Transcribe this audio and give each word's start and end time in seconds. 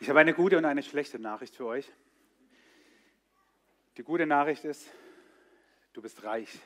Ich 0.00 0.08
habe 0.08 0.20
eine 0.20 0.32
gute 0.32 0.56
und 0.56 0.64
eine 0.64 0.84
schlechte 0.84 1.18
Nachricht 1.18 1.56
für 1.56 1.66
euch. 1.66 1.90
Die 3.96 4.04
gute 4.04 4.26
Nachricht 4.26 4.64
ist, 4.64 4.88
du 5.92 6.00
bist 6.00 6.22
reich. 6.22 6.56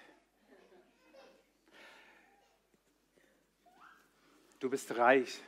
Du 4.61 4.69
bist 4.69 4.97
reich. 4.99 5.41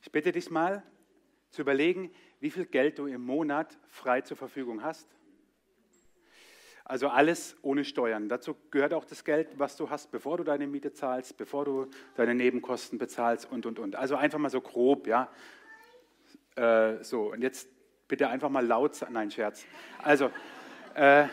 Ich 0.00 0.12
bitte 0.12 0.30
dich 0.30 0.48
mal 0.48 0.84
zu 1.50 1.62
überlegen, 1.62 2.14
wie 2.38 2.52
viel 2.52 2.66
Geld 2.66 3.00
du 3.00 3.06
im 3.06 3.22
Monat 3.22 3.76
frei 3.88 4.20
zur 4.20 4.36
Verfügung 4.36 4.84
hast. 4.84 5.08
Also 6.84 7.08
alles 7.08 7.56
ohne 7.62 7.84
Steuern. 7.84 8.28
Dazu 8.28 8.54
gehört 8.70 8.94
auch 8.94 9.04
das 9.04 9.24
Geld, 9.24 9.58
was 9.58 9.76
du 9.76 9.90
hast, 9.90 10.12
bevor 10.12 10.36
du 10.36 10.44
deine 10.44 10.68
Miete 10.68 10.92
zahlst, 10.92 11.36
bevor 11.36 11.64
du 11.64 11.90
deine 12.14 12.36
Nebenkosten 12.36 12.96
bezahlst 12.96 13.50
und, 13.50 13.66
und, 13.66 13.80
und. 13.80 13.96
Also 13.96 14.14
einfach 14.14 14.38
mal 14.38 14.50
so 14.50 14.60
grob, 14.60 15.08
ja. 15.08 15.28
Äh, 16.56 17.04
so, 17.04 17.32
und 17.32 17.42
jetzt 17.42 17.68
bitte 18.08 18.28
einfach 18.28 18.48
mal 18.48 18.66
laut 18.66 18.94
sagen. 18.94 19.12
Nein, 19.12 19.30
Scherz. 19.30 19.64
Also, 20.02 20.30
äh, 20.94 21.26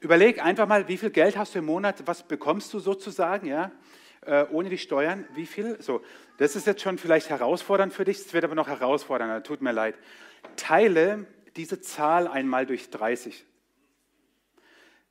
überleg 0.00 0.44
einfach 0.44 0.68
mal, 0.68 0.86
wie 0.88 0.98
viel 0.98 1.10
Geld 1.10 1.36
hast 1.36 1.54
du 1.54 1.60
im 1.60 1.64
Monat, 1.64 2.06
was 2.06 2.22
bekommst 2.22 2.72
du 2.74 2.78
sozusagen, 2.78 3.46
ja. 3.46 3.72
Äh, 4.20 4.46
ohne 4.50 4.68
die 4.70 4.78
Steuern, 4.78 5.26
wie 5.34 5.46
viel? 5.46 5.80
So, 5.82 6.02
das 6.38 6.56
ist 6.56 6.66
jetzt 6.66 6.82
schon 6.82 6.98
vielleicht 6.98 7.30
herausfordernd 7.30 7.92
für 7.92 8.04
dich, 8.04 8.18
es 8.18 8.32
wird 8.32 8.44
aber 8.44 8.54
noch 8.54 8.68
herausfordernder, 8.68 9.42
tut 9.42 9.60
mir 9.60 9.72
leid. 9.72 9.96
Teile 10.56 11.26
diese 11.56 11.80
Zahl 11.80 12.26
einmal 12.26 12.66
durch 12.66 12.90
30. 12.90 13.44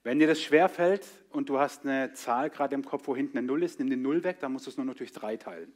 Wenn 0.03 0.19
dir 0.19 0.27
das 0.27 0.41
schwerfällt 0.41 1.05
und 1.29 1.49
du 1.49 1.59
hast 1.59 1.85
eine 1.85 2.13
Zahl 2.13 2.49
gerade 2.49 2.75
im 2.75 2.83
Kopf, 2.83 3.07
wo 3.07 3.15
hinten 3.15 3.37
eine 3.37 3.47
Null 3.47 3.63
ist, 3.63 3.79
nimm 3.79 3.89
die 3.89 3.95
Null 3.95 4.23
weg, 4.23 4.39
dann 4.41 4.51
musst 4.51 4.65
du 4.65 4.69
es 4.69 4.77
nur 4.77 4.85
noch 4.85 4.95
durch 4.95 5.11
drei 5.11 5.37
teilen. 5.37 5.71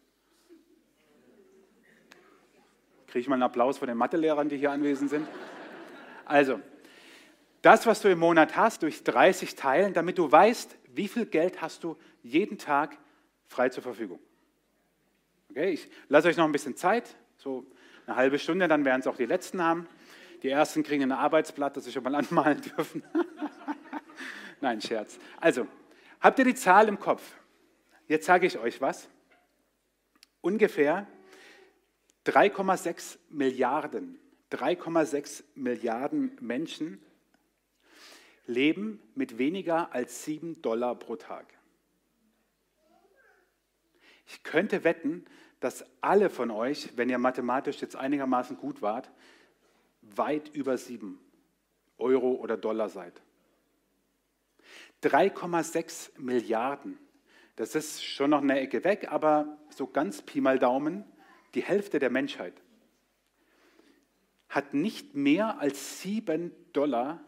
Kriege 3.17 3.23
ich 3.23 3.29
mal 3.29 3.33
einen 3.33 3.41
Applaus 3.41 3.79
von 3.79 3.87
den 3.87 3.97
Mathelehrern, 3.97 4.47
die 4.47 4.57
hier 4.57 4.69
anwesend 4.69 5.09
sind? 5.09 5.27
Also, 6.23 6.59
das, 7.63 7.87
was 7.87 7.99
du 7.99 8.11
im 8.11 8.19
Monat 8.19 8.55
hast, 8.55 8.83
durch 8.83 9.03
30 9.03 9.55
teilen, 9.55 9.95
damit 9.95 10.19
du 10.19 10.31
weißt, 10.31 10.77
wie 10.93 11.07
viel 11.07 11.25
Geld 11.25 11.59
hast 11.59 11.83
du 11.83 11.97
jeden 12.21 12.59
Tag 12.59 12.95
frei 13.47 13.69
zur 13.69 13.81
Verfügung. 13.81 14.19
Okay, 15.49 15.71
ich 15.71 15.89
lasse 16.09 16.27
euch 16.27 16.37
noch 16.37 16.45
ein 16.45 16.51
bisschen 16.51 16.75
Zeit, 16.75 17.15
so 17.37 17.65
eine 18.05 18.17
halbe 18.17 18.37
Stunde, 18.37 18.67
dann 18.67 18.85
werden 18.85 18.99
es 18.99 19.07
auch 19.07 19.17
die 19.17 19.25
Letzten 19.25 19.63
haben. 19.63 19.87
Die 20.43 20.49
Ersten 20.49 20.83
kriegen 20.83 21.01
ein 21.01 21.11
Arbeitsblatt, 21.11 21.75
das 21.75 21.85
sie 21.85 21.91
schon 21.91 22.03
mal 22.03 22.13
anmalen 22.13 22.61
dürfen. 22.77 23.01
Nein, 24.61 24.79
Scherz. 24.79 25.17
Also, 25.41 25.65
habt 26.19 26.37
ihr 26.37 26.45
die 26.45 26.53
Zahl 26.53 26.87
im 26.87 26.99
Kopf? 26.99 27.23
Jetzt 28.07 28.27
sage 28.27 28.45
ich 28.45 28.59
euch 28.59 28.79
was. 28.79 29.09
Ungefähr 30.41 31.07
3,6 32.27 33.17
Milliarden, 33.29 34.19
3,6 34.51 35.45
Milliarden 35.55 36.37
Menschen 36.41 37.01
leben 38.47 39.01
mit 39.15 39.37
weniger 39.37 39.93
als 39.93 40.25
7 40.25 40.61
Dollar 40.61 40.95
pro 40.95 41.15
Tag. 41.15 41.45
Ich 44.25 44.43
könnte 44.43 44.83
wetten, 44.83 45.23
dass 45.61 45.85
alle 46.01 46.29
von 46.29 46.51
euch, 46.51 46.97
wenn 46.97 47.09
ihr 47.09 47.17
mathematisch 47.17 47.79
jetzt 47.79 47.95
einigermaßen 47.95 48.57
gut 48.57 48.81
wart, 48.81 49.09
weit 50.01 50.49
über 50.49 50.77
7 50.77 51.17
Euro 51.97 52.33
oder 52.33 52.57
Dollar 52.57 52.89
seid. 52.89 53.21
3,6 55.01 56.19
Milliarden. 56.19 56.99
Das 57.55 57.73
ist 57.73 58.03
schon 58.03 58.31
noch 58.31 58.41
eine 58.41 58.59
Ecke 58.59 58.83
weg, 58.83 59.07
aber 59.09 59.57
so 59.69 59.87
ganz 59.87 60.21
Pi 60.21 60.41
mal 60.41 60.59
Daumen, 60.59 61.05
die 61.57 61.63
Hälfte 61.63 61.97
der 61.97 62.11
Menschheit 62.11 62.53
hat 64.47 64.75
nicht 64.75 65.15
mehr 65.15 65.59
als 65.59 66.03
7 66.03 66.51
Dollar 66.71 67.19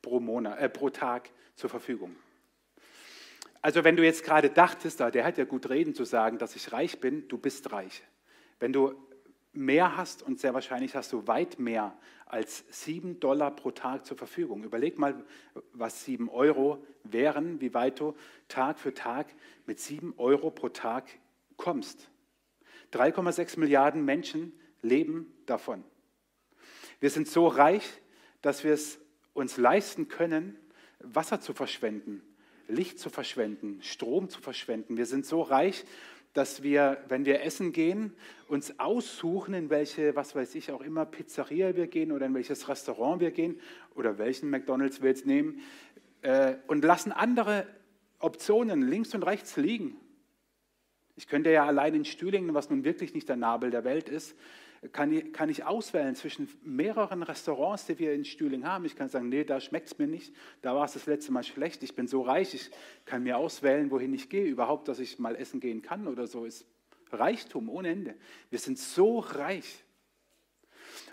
pro, 0.00 0.18
Monat, 0.18 0.58
äh, 0.58 0.70
pro 0.70 0.88
Tag 0.88 1.28
zur 1.56 1.68
Verfügung. 1.68 2.16
Also 3.60 3.84
wenn 3.84 3.94
du 3.94 4.02
jetzt 4.02 4.24
gerade 4.24 4.48
dachtest, 4.48 5.00
der 5.00 5.24
hat 5.26 5.36
ja 5.36 5.44
gut 5.44 5.68
reden 5.68 5.94
zu 5.94 6.04
sagen, 6.04 6.38
dass 6.38 6.56
ich 6.56 6.72
reich 6.72 7.00
bin, 7.00 7.28
du 7.28 7.36
bist 7.36 7.70
reich. 7.70 8.02
Wenn 8.60 8.72
du 8.72 8.94
mehr 9.52 9.98
hast 9.98 10.22
und 10.22 10.40
sehr 10.40 10.54
wahrscheinlich 10.54 10.94
hast 10.94 11.12
du 11.12 11.26
weit 11.26 11.58
mehr 11.58 11.94
als 12.24 12.64
sieben 12.70 13.20
Dollar 13.20 13.54
pro 13.54 13.72
Tag 13.72 14.06
zur 14.06 14.16
Verfügung. 14.16 14.64
Überleg 14.64 14.98
mal, 14.98 15.22
was 15.74 16.02
sieben 16.02 16.30
Euro 16.30 16.82
wären, 17.04 17.60
wie 17.60 17.74
weit 17.74 18.00
du 18.00 18.16
Tag 18.48 18.78
für 18.78 18.94
Tag 18.94 19.26
mit 19.66 19.80
sieben 19.80 20.14
Euro 20.16 20.50
pro 20.50 20.70
Tag 20.70 21.04
kommst. 21.58 22.08
3,6 22.92 23.58
Milliarden 23.58 24.04
Menschen 24.04 24.52
leben 24.82 25.32
davon. 25.46 25.84
Wir 27.00 27.10
sind 27.10 27.28
so 27.28 27.46
reich, 27.46 27.84
dass 28.42 28.64
wir 28.64 28.72
es 28.72 28.98
uns 29.34 29.56
leisten 29.56 30.08
können, 30.08 30.56
Wasser 31.00 31.40
zu 31.40 31.52
verschwenden, 31.52 32.22
Licht 32.68 32.98
zu 32.98 33.10
verschwenden, 33.10 33.80
Strom 33.82 34.28
zu 34.28 34.40
verschwenden. 34.40 34.96
Wir 34.96 35.06
sind 35.06 35.26
so 35.26 35.42
reich, 35.42 35.84
dass 36.32 36.62
wir, 36.62 37.02
wenn 37.08 37.24
wir 37.24 37.42
essen 37.42 37.72
gehen, 37.72 38.12
uns 38.48 38.78
aussuchen, 38.78 39.54
in 39.54 39.70
welche, 39.70 40.14
was 40.16 40.34
weiß 40.34 40.54
ich, 40.54 40.70
auch 40.70 40.82
immer 40.82 41.06
Pizzeria 41.06 41.76
wir 41.76 41.86
gehen 41.86 42.12
oder 42.12 42.26
in 42.26 42.34
welches 42.34 42.68
Restaurant 42.68 43.20
wir 43.20 43.30
gehen 43.30 43.60
oder 43.94 44.18
welchen 44.18 44.50
McDonald's 44.50 45.00
wir 45.00 45.08
jetzt 45.08 45.24
nehmen 45.24 45.60
äh, 46.22 46.56
und 46.66 46.84
lassen 46.84 47.12
andere 47.12 47.66
Optionen 48.18 48.82
links 48.82 49.14
und 49.14 49.22
rechts 49.22 49.56
liegen. 49.56 49.96
Ich 51.16 51.26
könnte 51.26 51.50
ja 51.50 51.64
allein 51.66 51.94
in 51.94 52.04
Stühlingen, 52.04 52.54
was 52.54 52.70
nun 52.70 52.84
wirklich 52.84 53.14
nicht 53.14 53.28
der 53.28 53.36
Nabel 53.36 53.70
der 53.70 53.84
Welt 53.84 54.08
ist, 54.08 54.36
kann 54.92 55.12
ich, 55.12 55.32
kann 55.32 55.48
ich 55.48 55.64
auswählen 55.64 56.14
zwischen 56.14 56.48
mehreren 56.62 57.22
Restaurants, 57.22 57.86
die 57.86 57.98
wir 57.98 58.12
in 58.12 58.24
Stühling 58.24 58.64
haben. 58.64 58.84
Ich 58.84 58.94
kann 58.94 59.08
sagen, 59.08 59.28
nee, 59.28 59.44
da 59.44 59.60
schmeckt 59.60 59.88
es 59.88 59.98
mir 59.98 60.06
nicht, 60.06 60.34
da 60.62 60.74
war 60.74 60.84
es 60.84 60.92
das 60.92 61.06
letzte 61.06 61.32
Mal 61.32 61.42
schlecht, 61.42 61.82
ich 61.82 61.94
bin 61.94 62.06
so 62.06 62.22
reich, 62.22 62.54
ich 62.54 62.70
kann 63.04 63.22
mir 63.22 63.38
auswählen, 63.38 63.90
wohin 63.90 64.12
ich 64.14 64.28
gehe. 64.28 64.44
Überhaupt, 64.44 64.88
dass 64.88 64.98
ich 64.98 65.18
mal 65.18 65.34
essen 65.36 65.60
gehen 65.60 65.82
kann 65.82 66.06
oder 66.06 66.26
so, 66.26 66.44
ist 66.44 66.66
Reichtum 67.10 67.68
ohne 67.68 67.88
Ende. 67.88 68.14
Wir 68.50 68.58
sind 68.58 68.78
so 68.78 69.18
reich. 69.18 69.84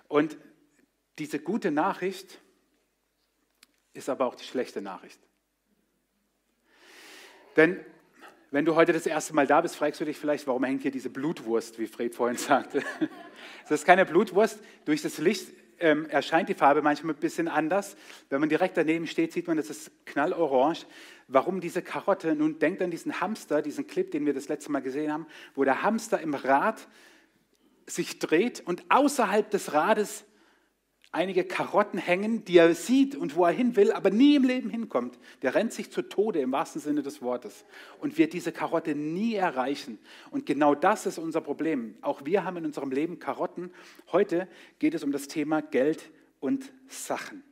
Und 0.08 0.38
diese 1.18 1.40
gute 1.40 1.72
Nachricht 1.72 2.40
ist 3.94 4.10
aber 4.10 4.26
auch 4.26 4.36
die 4.36 4.44
schlechte 4.44 4.82
Nachricht. 4.82 5.20
Denn 7.56 7.80
wenn 8.54 8.66
du 8.66 8.76
heute 8.76 8.94
das 8.94 9.08
erste 9.08 9.34
Mal 9.34 9.48
da 9.48 9.62
bist, 9.62 9.76
fragst 9.76 10.00
du 10.00 10.06
dich 10.06 10.16
vielleicht, 10.16 10.46
warum 10.46 10.64
hängt 10.64 10.84
hier 10.84 10.92
diese 10.92 11.10
Blutwurst, 11.10 11.80
wie 11.80 11.88
Fred 11.88 12.14
vorhin 12.14 12.38
sagte. 12.38 12.84
Das 13.64 13.80
ist 13.80 13.86
keine 13.86 14.06
Blutwurst. 14.06 14.60
Durch 14.86 15.02
das 15.02 15.18
Licht 15.18 15.48
ähm, 15.80 16.06
erscheint 16.06 16.50
die 16.50 16.54
Farbe 16.54 16.84
manchmal 16.84 17.16
ein 17.16 17.20
bisschen 17.20 17.48
anders. 17.48 17.98
Wenn 18.30 18.40
man 18.40 18.50
direkt 18.50 18.78
daneben 18.78 19.08
steht, 19.08 19.34
sieht 19.34 19.48
man, 19.48 19.58
das 19.58 19.72
ist 19.72 19.92
knallorange. 20.06 20.86
Warum 21.28 21.62
diese 21.62 21.82
Karotte? 21.82 22.36
Nun 22.36 22.60
denkt 22.60 22.84
an 22.84 22.92
diesen 22.92 23.20
Hamster, 23.20 23.64
diesen 23.64 23.88
Clip, 23.88 24.12
den 24.12 24.28
wir 24.28 24.36
das 24.36 24.50
letzte 24.50 24.72
Mal 24.72 24.84
gesehen 24.84 25.12
haben, 25.12 25.26
wo 25.56 25.64
der 25.64 25.82
Hamster 25.82 26.22
im 26.22 26.36
Rad 26.36 26.88
sich 27.88 28.20
dreht 28.20 28.62
und 28.64 28.84
außerhalb 28.90 29.50
des 29.50 29.74
Rades 29.74 30.26
einige 31.14 31.44
Karotten 31.46 32.00
hängen, 32.00 32.44
die 32.44 32.58
er 32.58 32.74
sieht 32.74 33.16
und 33.16 33.36
wo 33.36 33.46
er 33.46 33.52
hin 33.52 33.76
will, 33.76 33.92
aber 33.92 34.10
nie 34.10 34.36
im 34.36 34.44
Leben 34.44 34.70
hinkommt. 34.70 35.18
Der 35.44 35.56
rennt 35.56 35.72
sich 35.72 35.92
zu 35.92 36.02
Tode 36.02 36.40
im 36.42 36.52
wahrsten 36.52 36.82
Sinne 36.82 37.04
des 37.04 37.22
Wortes 37.22 37.66
und 38.02 38.18
wird 38.18 38.34
diese 38.34 38.52
Karotte 38.52 38.96
nie 38.96 39.36
erreichen. 39.36 40.00
Und 40.32 40.46
genau 40.48 40.74
das 40.76 41.06
ist 41.06 41.20
unser 41.20 41.40
Problem. 41.40 41.96
Auch 42.02 42.26
wir 42.26 42.44
haben 42.44 42.58
in 42.58 42.66
unserem 42.66 42.92
Leben 42.92 43.20
Karotten. 43.20 43.72
Heute 44.12 44.48
geht 44.80 44.96
es 44.96 45.04
um 45.04 45.12
das 45.12 45.28
Thema 45.28 45.62
Geld 45.62 46.10
und 46.40 46.74
Sachen. 46.88 47.44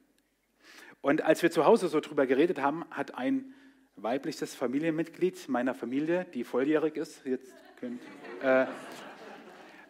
Und 1.02 1.22
als 1.22 1.44
wir 1.44 1.52
zu 1.52 1.64
Hause 1.64 1.88
so 1.88 2.00
drüber 2.00 2.26
geredet 2.26 2.60
haben, 2.60 2.84
hat 2.90 3.16
ein 3.16 3.54
weibliches 3.96 4.56
Familienmitglied 4.56 5.50
meiner 5.50 5.76
Familie, 5.76 6.26
die 6.34 6.44
volljährig 6.44 6.98
ist, 6.98 7.24
jetzt 7.26 7.54
könnt, 7.80 8.02
äh, 8.42 8.66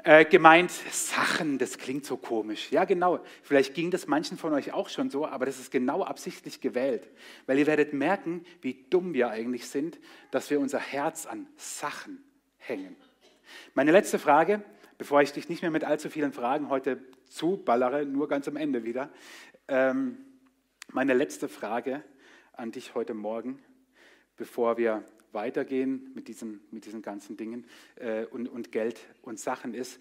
äh, 0.03 0.25
gemeint, 0.25 0.71
Sachen, 0.71 1.57
das 1.57 1.77
klingt 1.77 2.05
so 2.05 2.17
komisch. 2.17 2.71
Ja, 2.71 2.85
genau. 2.85 3.19
Vielleicht 3.43 3.73
ging 3.73 3.91
das 3.91 4.07
manchen 4.07 4.37
von 4.37 4.53
euch 4.53 4.73
auch 4.73 4.89
schon 4.89 5.09
so, 5.09 5.25
aber 5.25 5.45
das 5.45 5.59
ist 5.59 5.71
genau 5.71 6.03
absichtlich 6.03 6.61
gewählt. 6.61 7.07
Weil 7.45 7.59
ihr 7.59 7.67
werdet 7.67 7.93
merken, 7.93 8.45
wie 8.61 8.85
dumm 8.89 9.13
wir 9.13 9.29
eigentlich 9.29 9.67
sind, 9.67 9.99
dass 10.31 10.49
wir 10.49 10.59
unser 10.59 10.79
Herz 10.79 11.25
an 11.25 11.47
Sachen 11.55 12.23
hängen. 12.57 12.95
Meine 13.73 13.91
letzte 13.91 14.19
Frage, 14.19 14.63
bevor 14.97 15.21
ich 15.21 15.33
dich 15.33 15.49
nicht 15.49 15.61
mehr 15.61 15.71
mit 15.71 15.83
allzu 15.83 16.09
vielen 16.09 16.33
Fragen 16.33 16.69
heute 16.69 16.99
zuballere, 17.27 18.05
nur 18.05 18.27
ganz 18.27 18.47
am 18.47 18.55
Ende 18.55 18.83
wieder. 18.83 19.09
Ähm, 19.67 20.17
meine 20.91 21.13
letzte 21.13 21.47
Frage 21.47 22.03
an 22.53 22.71
dich 22.71 22.95
heute 22.95 23.13
Morgen, 23.13 23.59
bevor 24.35 24.77
wir 24.77 25.03
weitergehen 25.33 26.11
mit 26.13 26.27
diesen, 26.27 26.61
mit 26.71 26.85
diesen 26.85 27.01
ganzen 27.01 27.37
Dingen 27.37 27.65
äh, 27.95 28.25
und, 28.25 28.47
und 28.47 28.71
Geld 28.71 28.99
und 29.21 29.39
Sachen 29.39 29.73
ist. 29.73 29.99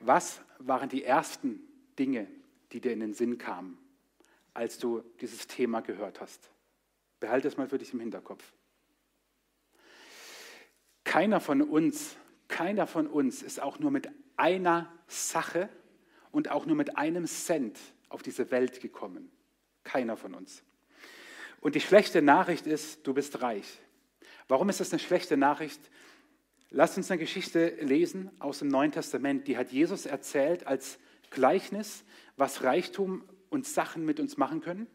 Was 0.00 0.40
waren 0.58 0.88
die 0.88 1.04
ersten 1.04 1.60
Dinge, 1.98 2.26
die 2.72 2.80
dir 2.80 2.92
in 2.92 3.00
den 3.00 3.14
Sinn 3.14 3.38
kamen, 3.38 3.78
als 4.54 4.78
du 4.78 5.02
dieses 5.20 5.46
Thema 5.46 5.80
gehört 5.80 6.20
hast? 6.20 6.50
Behalte 7.20 7.48
es 7.48 7.56
mal 7.56 7.68
für 7.68 7.78
dich 7.78 7.92
im 7.92 8.00
Hinterkopf. 8.00 8.44
Keiner 11.04 11.40
von 11.40 11.62
uns, 11.62 12.16
keiner 12.48 12.86
von 12.86 13.06
uns 13.06 13.42
ist 13.42 13.60
auch 13.60 13.78
nur 13.78 13.90
mit 13.90 14.08
einer 14.36 14.92
Sache 15.06 15.68
und 16.30 16.50
auch 16.50 16.66
nur 16.66 16.76
mit 16.76 16.96
einem 16.96 17.26
Cent 17.26 17.78
auf 18.08 18.22
diese 18.22 18.50
Welt 18.50 18.80
gekommen. 18.80 19.30
Keiner 19.84 20.16
von 20.16 20.34
uns. 20.34 20.64
Und 21.62 21.76
die 21.76 21.80
schlechte 21.80 22.22
Nachricht 22.22 22.66
ist, 22.66 23.06
du 23.06 23.14
bist 23.14 23.40
reich. 23.40 23.78
Warum 24.48 24.68
ist 24.68 24.80
das 24.80 24.92
eine 24.92 24.98
schlechte 24.98 25.36
Nachricht? 25.36 25.80
Lasst 26.70 26.96
uns 26.96 27.08
eine 27.08 27.20
Geschichte 27.20 27.76
lesen 27.80 28.32
aus 28.40 28.58
dem 28.58 28.68
Neuen 28.68 28.90
Testament. 28.90 29.46
Die 29.46 29.56
hat 29.56 29.70
Jesus 29.70 30.04
erzählt 30.04 30.66
als 30.66 30.98
Gleichnis, 31.30 32.02
was 32.36 32.64
Reichtum 32.64 33.22
und 33.48 33.64
Sachen 33.64 34.04
mit 34.04 34.18
uns 34.18 34.36
machen 34.36 34.60
können. 34.60 34.88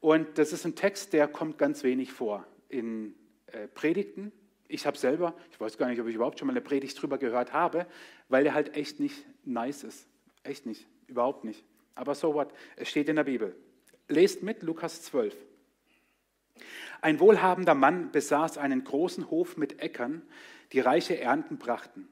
Und 0.00 0.38
das 0.38 0.54
ist 0.54 0.64
ein 0.64 0.74
Text, 0.74 1.12
der 1.12 1.28
kommt 1.28 1.58
ganz 1.58 1.84
wenig 1.84 2.12
vor 2.12 2.46
in 2.70 3.14
äh, 3.48 3.68
Predigten. 3.68 4.32
Ich 4.68 4.86
habe 4.86 4.96
selber, 4.96 5.34
ich 5.52 5.60
weiß 5.60 5.76
gar 5.76 5.88
nicht, 5.88 6.00
ob 6.00 6.06
ich 6.06 6.14
überhaupt 6.14 6.38
schon 6.38 6.46
mal 6.46 6.54
eine 6.54 6.62
Predigt 6.62 7.00
drüber 7.00 7.18
gehört 7.18 7.52
habe, 7.52 7.86
weil 8.30 8.44
der 8.44 8.54
halt 8.54 8.74
echt 8.74 9.00
nicht 9.00 9.26
nice 9.44 9.84
ist. 9.84 10.08
Echt 10.44 10.64
nicht, 10.64 10.86
überhaupt 11.08 11.44
nicht. 11.44 11.62
Aber 11.94 12.14
so 12.14 12.32
what, 12.32 12.54
es 12.76 12.88
steht 12.88 13.10
in 13.10 13.16
der 13.16 13.24
Bibel. 13.24 13.54
Lest 14.08 14.42
mit 14.42 14.62
Lukas 14.62 15.02
12. 15.02 15.36
Ein 17.00 17.20
wohlhabender 17.20 17.74
Mann 17.74 18.12
besaß 18.12 18.58
einen 18.58 18.84
großen 18.84 19.30
Hof 19.30 19.56
mit 19.56 19.80
Äckern, 19.80 20.22
die 20.72 20.80
reiche 20.80 21.18
Ernten 21.18 21.58
brachten. 21.58 22.08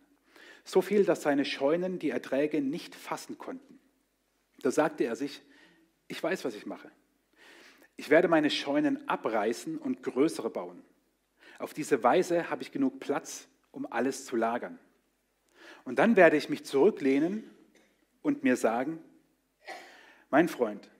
So 0.65 0.83
viel, 0.83 1.05
dass 1.05 1.23
seine 1.23 1.45
Scheunen 1.45 1.99
die 1.99 2.11
Erträge 2.11 2.61
nicht 2.61 2.95
fassen 2.95 3.39
konnten. 3.39 3.81
Da 4.61 4.71
sagte 4.71 5.05
er 5.05 5.17
sich, 5.17 5.43
ich 6.09 6.23
weiß, 6.23 6.45
was 6.45 6.55
ich 6.55 6.67
mache. 6.67 6.91
Ich 7.97 8.11
werde 8.11 8.29
meine 8.29 8.51
Scheunen 8.51 9.09
abreißen 9.09 9.79
und 9.79 10.03
größere 10.03 10.51
bauen. 10.51 10.83
Auf 11.59 11.75
diese 11.75 12.03
Weise 12.03 12.51
habe 12.51 12.63
ich 12.63 12.73
genug 12.73 13.01
Platz, 13.01 13.49
um 13.71 13.91
alles 13.91 14.25
zu 14.25 14.37
lagern. 14.37 14.79
Und 15.85 15.99
dann 15.99 16.17
werde 16.17 16.37
ich 16.37 16.49
mich 16.49 16.65
zurücklehnen 16.65 17.49
und 18.21 18.45
mir 18.45 18.57
sagen, 18.57 18.99
mein 20.31 20.49
Freund, 20.49 20.91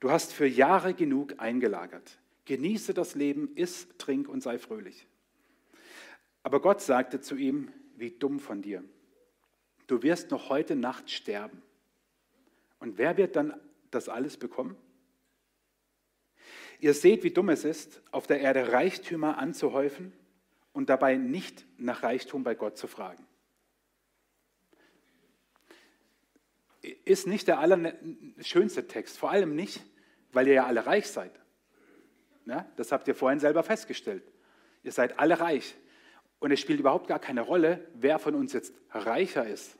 du 0.00 0.10
hast 0.10 0.32
für 0.32 0.46
Jahre 0.46 0.94
genug 0.94 1.34
eingelagert. 1.38 2.18
Genieße 2.46 2.94
das 2.94 3.14
Leben, 3.14 3.54
iss, 3.56 3.88
trink 3.98 4.28
und 4.28 4.40
sei 4.40 4.58
fröhlich. 4.58 5.06
Aber 6.42 6.60
Gott 6.60 6.80
sagte 6.80 7.20
zu 7.20 7.36
ihm, 7.36 7.72
wie 7.96 8.12
dumm 8.12 8.38
von 8.40 8.62
dir. 8.62 8.84
Du 9.88 10.02
wirst 10.02 10.30
noch 10.30 10.48
heute 10.48 10.76
Nacht 10.76 11.10
sterben. 11.10 11.62
Und 12.78 12.98
wer 12.98 13.16
wird 13.16 13.36
dann 13.36 13.60
das 13.90 14.08
alles 14.08 14.36
bekommen? 14.36 14.76
Ihr 16.78 16.94
seht, 16.94 17.24
wie 17.24 17.30
dumm 17.30 17.48
es 17.48 17.64
ist, 17.64 18.02
auf 18.12 18.26
der 18.26 18.40
Erde 18.40 18.72
Reichtümer 18.72 19.38
anzuhäufen 19.38 20.12
und 20.72 20.88
dabei 20.88 21.16
nicht 21.16 21.66
nach 21.78 22.02
Reichtum 22.02 22.44
bei 22.44 22.54
Gott 22.54 22.76
zu 22.76 22.86
fragen. 22.86 23.26
Ist 27.04 27.26
nicht 27.26 27.48
der 27.48 27.58
allerschönste 27.58 28.86
Text, 28.86 29.18
vor 29.18 29.30
allem 29.30 29.56
nicht, 29.56 29.82
weil 30.32 30.46
ihr 30.46 30.54
ja 30.54 30.66
alle 30.66 30.86
reich 30.86 31.08
seid. 31.08 31.32
Ja, 32.46 32.66
das 32.76 32.92
habt 32.92 33.08
ihr 33.08 33.14
vorhin 33.14 33.40
selber 33.40 33.62
festgestellt. 33.62 34.22
Ihr 34.82 34.92
seid 34.92 35.18
alle 35.18 35.40
reich. 35.40 35.76
Und 36.38 36.52
es 36.52 36.60
spielt 36.60 36.80
überhaupt 36.80 37.08
gar 37.08 37.18
keine 37.18 37.40
Rolle, 37.40 37.86
wer 37.94 38.18
von 38.18 38.34
uns 38.34 38.52
jetzt 38.52 38.74
reicher 38.90 39.46
ist. 39.46 39.76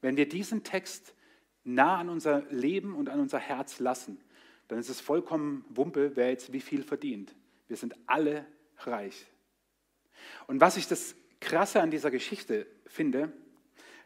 Wenn 0.00 0.16
wir 0.16 0.28
diesen 0.28 0.64
Text 0.64 1.14
nah 1.64 1.98
an 1.98 2.08
unser 2.08 2.42
Leben 2.50 2.94
und 2.94 3.08
an 3.08 3.20
unser 3.20 3.38
Herz 3.38 3.78
lassen, 3.78 4.20
dann 4.68 4.78
ist 4.78 4.88
es 4.88 5.00
vollkommen 5.00 5.64
Wumpe, 5.68 6.12
wer 6.16 6.30
jetzt 6.30 6.52
wie 6.52 6.60
viel 6.60 6.82
verdient. 6.82 7.34
Wir 7.68 7.76
sind 7.76 7.94
alle 8.06 8.46
reich. 8.78 9.26
Und 10.46 10.60
was 10.60 10.76
ich 10.76 10.88
das 10.88 11.14
Krasse 11.40 11.80
an 11.80 11.90
dieser 11.90 12.10
Geschichte 12.10 12.66
finde, 12.86 13.32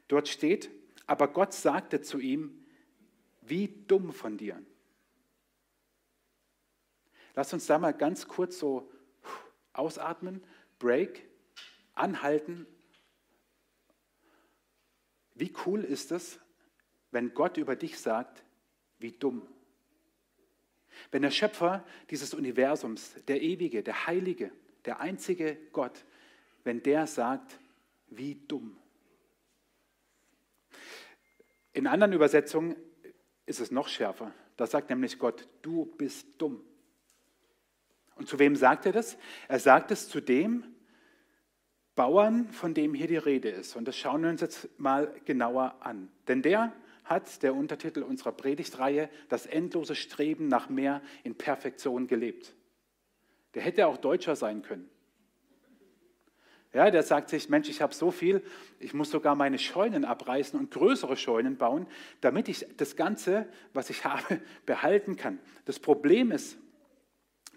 dort 0.09 0.29
steht, 0.29 0.71
aber 1.07 1.29
Gott 1.29 1.55
sagte 1.55 2.01
zu 2.03 2.19
ihm, 2.19 2.65
wie 3.41 3.69
dumm 3.87 4.13
von 4.13 4.37
dir. 4.37 4.61
Lass 7.35 7.53
uns 7.53 7.67
da 7.67 7.79
mal 7.79 7.93
ganz 7.93 8.29
kurz 8.29 8.59
so 8.59 8.91
ausatmen, 9.73 10.43
break, 10.79 11.29
anhalten. 11.95 12.67
Wie 15.35 15.53
cool 15.65 15.85
ist 15.85 16.13
es, 16.13 16.39
wenn 17.11 17.35
Gott 17.35 17.57
über 17.57 17.77
dich 17.77 17.99
sagt, 17.99 18.45
wie 18.99 19.13
dumm. 19.13 19.47
Wenn 21.11 21.23
der 21.23 21.31
Schöpfer 21.31 21.85
dieses 22.11 22.35
Universums, 22.35 23.15
der 23.27 23.41
ewige, 23.41 23.83
der 23.83 24.07
heilige, 24.07 24.53
der 24.85 25.01
einzige 25.01 25.57
Gott, 25.73 26.05
wenn 26.65 26.83
der 26.83 27.07
sagt, 27.07 27.59
wie 28.09 28.35
dumm. 28.35 28.77
In 31.73 31.87
anderen 31.87 32.13
Übersetzungen 32.13 32.77
ist 33.47 33.61
es 33.61 33.71
noch 33.71 33.89
schärfer. 33.89 34.35
Da 34.57 34.67
sagt 34.67 34.91
nämlich 34.91 35.19
Gott, 35.19 35.49
du 35.63 35.87
bist 35.87 36.27
dumm. 36.39 36.63
Und 38.21 38.29
zu 38.29 38.39
wem 38.39 38.55
sagt 38.55 38.85
er 38.85 38.93
das? 38.93 39.17
Er 39.49 39.59
sagt 39.59 39.91
es 39.91 40.07
zu 40.07 40.21
dem 40.21 40.63
Bauern, 41.95 42.53
von 42.53 42.75
dem 42.75 42.93
hier 42.93 43.07
die 43.07 43.17
Rede 43.17 43.49
ist. 43.49 43.77
Und 43.77 43.89
das 43.89 43.97
schauen 43.97 44.23
wir 44.23 44.29
uns 44.29 44.43
jetzt 44.43 44.69
mal 44.79 45.11
genauer 45.25 45.77
an. 45.81 46.11
Denn 46.29 46.43
der 46.43 46.71
hat 47.05 47.43
der 47.43 47.55
Untertitel 47.55 48.03
unserer 48.03 48.33
Predigtreihe 48.33 49.09
das 49.31 49.47
endlose 49.47 49.95
Streben 49.95 50.49
nach 50.49 50.69
mehr 50.69 51.01
in 51.25 51.35
Perfektion 51.35 52.09
gelebt. 52.09 52.55
Der 53.55 53.63
hätte 53.63 53.87
auch 53.87 53.97
Deutscher 53.97 54.37
sein 54.37 54.61
können. 54.61 54.91
Ja, 56.75 56.91
der 56.91 57.03
sagt 57.03 57.31
sich, 57.31 57.49
Mensch, 57.49 57.71
ich 57.71 57.81
habe 57.81 57.95
so 57.95 58.11
viel, 58.11 58.43
ich 58.81 58.93
muss 58.93 59.11
sogar 59.11 59.35
meine 59.35 59.59
Scheunen 59.59 60.05
abreißen 60.05 60.61
und 60.61 60.71
größere 60.71 61.17
Scheunen 61.17 61.57
bauen, 61.57 61.87
damit 62.21 62.51
ich 62.51 62.67
das 62.77 62.97
Ganze, 62.97 63.49
was 63.73 63.89
ich 63.89 64.05
habe, 64.05 64.43
behalten 64.67 65.17
kann. 65.17 65.39
Das 65.65 65.79
Problem 65.79 66.33
ist, 66.33 66.59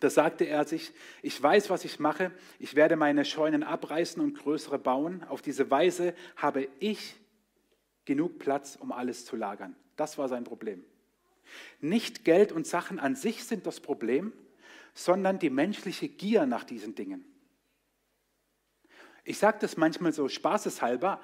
da 0.03 0.09
sagte 0.09 0.43
er 0.43 0.65
sich, 0.65 0.91
ich 1.21 1.41
weiß, 1.41 1.69
was 1.69 1.85
ich 1.85 1.97
mache, 1.97 2.33
ich 2.59 2.75
werde 2.75 2.97
meine 2.97 3.23
Scheunen 3.23 3.63
abreißen 3.63 4.21
und 4.21 4.33
größere 4.37 4.77
bauen. 4.77 5.23
Auf 5.29 5.41
diese 5.41 5.71
Weise 5.71 6.13
habe 6.35 6.67
ich 6.81 7.15
genug 8.03 8.37
Platz, 8.37 8.75
um 8.75 8.91
alles 8.91 9.23
zu 9.23 9.37
lagern. 9.37 9.77
Das 9.95 10.17
war 10.17 10.27
sein 10.27 10.43
Problem. 10.43 10.83
Nicht 11.79 12.25
Geld 12.25 12.51
und 12.51 12.67
Sachen 12.67 12.99
an 12.99 13.15
sich 13.15 13.45
sind 13.45 13.65
das 13.65 13.79
Problem, 13.79 14.33
sondern 14.93 15.39
die 15.39 15.49
menschliche 15.49 16.09
Gier 16.09 16.45
nach 16.47 16.65
diesen 16.65 16.95
Dingen. 16.95 17.23
Ich 19.23 19.37
sage 19.37 19.59
das 19.61 19.77
manchmal 19.77 20.11
so 20.11 20.27
spaßeshalber, 20.27 21.21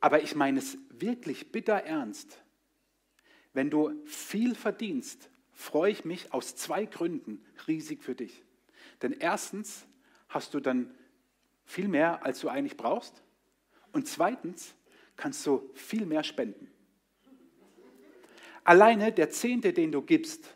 aber 0.00 0.20
ich 0.24 0.34
meine 0.34 0.58
es 0.58 0.78
wirklich 0.90 1.52
bitter 1.52 1.74
ernst. 1.74 2.42
Wenn 3.52 3.70
du 3.70 4.04
viel 4.04 4.56
verdienst, 4.56 5.30
freue 5.58 5.90
ich 5.90 6.04
mich 6.04 6.32
aus 6.32 6.54
zwei 6.54 6.84
Gründen 6.84 7.44
riesig 7.66 8.04
für 8.04 8.14
dich. 8.14 8.44
Denn 9.02 9.10
erstens 9.12 9.86
hast 10.28 10.54
du 10.54 10.60
dann 10.60 10.94
viel 11.64 11.88
mehr, 11.88 12.24
als 12.24 12.38
du 12.38 12.48
eigentlich 12.48 12.76
brauchst. 12.76 13.24
Und 13.92 14.06
zweitens 14.06 14.76
kannst 15.16 15.44
du 15.44 15.68
viel 15.74 16.06
mehr 16.06 16.22
spenden. 16.22 16.70
Alleine 18.62 19.10
der 19.12 19.30
Zehnte, 19.30 19.72
den 19.72 19.90
du 19.90 20.00
gibst, 20.00 20.54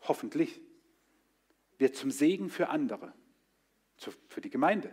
hoffentlich, 0.00 0.60
wird 1.78 1.96
zum 1.96 2.10
Segen 2.10 2.50
für 2.50 2.68
andere, 2.68 3.14
für 4.28 4.42
die 4.42 4.50
Gemeinde. 4.50 4.92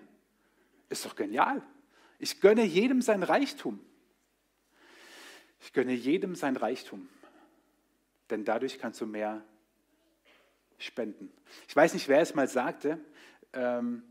Ist 0.88 1.04
doch 1.04 1.18
genial. 1.18 1.62
Ich 2.20 2.40
gönne 2.40 2.64
jedem 2.64 3.02
sein 3.02 3.24
Reichtum. 3.24 3.82
Ich 5.60 5.74
gönne 5.74 5.94
jedem 5.94 6.36
sein 6.36 6.56
Reichtum, 6.56 7.10
denn 8.30 8.46
dadurch 8.46 8.80
kannst 8.80 9.02
du 9.02 9.06
mehr 9.06 9.44
spenden. 10.78 11.32
Ich 11.68 11.76
weiß 11.76 11.94
nicht, 11.94 12.08
wer 12.08 12.22
es 12.22 12.36
mal 12.36 12.48
sagte, 12.48 13.00
ähm, 13.54 14.04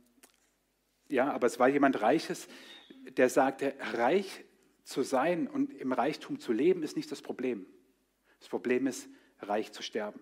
ja, 1.08 1.32
aber 1.32 1.46
es 1.46 1.58
war 1.58 1.68
jemand 1.68 2.00
Reiches, 2.00 2.48
der 3.16 3.30
sagte, 3.30 3.74
reich 3.94 4.44
zu 4.84 5.02
sein 5.02 5.48
und 5.48 5.72
im 5.72 5.92
Reichtum 5.92 6.38
zu 6.38 6.52
leben, 6.52 6.82
ist 6.82 6.96
nicht 6.96 7.10
das 7.10 7.22
Problem. 7.22 7.66
Das 8.38 8.48
Problem 8.48 8.86
ist, 8.86 9.08
reich 9.40 9.72
zu 9.72 9.82
sterben. 9.82 10.20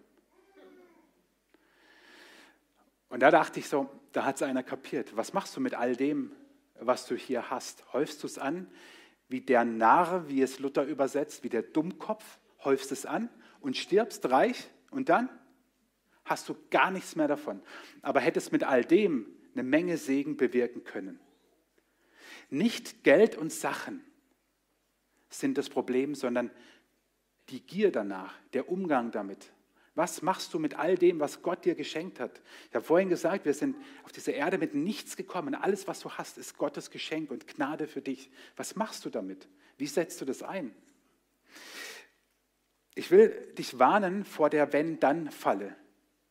Und 3.08 3.20
da 3.20 3.30
dachte 3.30 3.60
ich 3.60 3.68
so, 3.68 3.88
da 4.12 4.24
hat 4.24 4.36
es 4.36 4.42
einer 4.42 4.62
kapiert. 4.62 5.16
Was 5.16 5.32
machst 5.32 5.56
du 5.56 5.60
mit 5.60 5.74
all 5.74 5.96
dem, 5.96 6.32
was 6.80 7.06
du 7.06 7.14
hier 7.14 7.50
hast? 7.50 7.92
Häufst 7.92 8.22
du 8.22 8.26
es 8.26 8.38
an 8.38 8.70
wie 9.28 9.40
der 9.40 9.64
Narr, 9.64 10.28
wie 10.28 10.42
es 10.42 10.58
Luther 10.60 10.84
übersetzt, 10.84 11.42
wie 11.42 11.48
der 11.48 11.62
Dummkopf? 11.62 12.38
Häufst 12.64 12.92
es 12.92 13.06
an 13.06 13.28
und 13.66 13.76
stirbst 13.76 14.30
reich 14.30 14.70
und 14.92 15.08
dann 15.08 15.28
hast 16.24 16.48
du 16.48 16.56
gar 16.70 16.92
nichts 16.92 17.16
mehr 17.16 17.26
davon. 17.26 17.60
Aber 18.00 18.20
hättest 18.20 18.52
mit 18.52 18.62
all 18.62 18.84
dem 18.84 19.26
eine 19.54 19.64
Menge 19.64 19.96
Segen 19.96 20.36
bewirken 20.36 20.84
können. 20.84 21.18
Nicht 22.48 23.02
Geld 23.02 23.36
und 23.36 23.52
Sachen 23.52 24.04
sind 25.30 25.58
das 25.58 25.68
Problem, 25.68 26.14
sondern 26.14 26.52
die 27.48 27.60
Gier 27.60 27.90
danach, 27.90 28.34
der 28.52 28.70
Umgang 28.70 29.10
damit, 29.10 29.52
Was 29.96 30.20
machst 30.20 30.52
du 30.52 30.58
mit 30.58 30.78
all 30.78 30.96
dem, 30.96 31.20
was 31.20 31.40
Gott 31.40 31.64
dir 31.64 31.74
geschenkt 31.74 32.20
hat? 32.20 32.42
Ich 32.68 32.74
habe 32.74 32.84
vorhin 32.84 33.08
gesagt, 33.08 33.46
wir 33.46 33.54
sind 33.54 33.74
auf 34.04 34.12
dieser 34.12 34.34
Erde 34.34 34.58
mit 34.58 34.74
nichts 34.74 35.16
gekommen. 35.16 35.54
Alles, 35.54 35.88
was 35.88 36.00
du 36.00 36.10
hast, 36.10 36.36
ist 36.36 36.58
Gottes 36.58 36.90
Geschenk 36.90 37.30
und 37.30 37.46
Gnade 37.46 37.86
für 37.86 38.02
dich. 38.02 38.30
Was 38.56 38.76
machst 38.76 39.06
du 39.06 39.10
damit? 39.10 39.48
Wie 39.78 39.86
setzt 39.86 40.20
du 40.20 40.26
das 40.26 40.42
ein? 40.42 40.74
Ich 42.96 43.10
will 43.10 43.52
dich 43.58 43.78
warnen 43.78 44.24
vor 44.24 44.48
der 44.48 44.72
Wenn-Dann-Falle, 44.72 45.76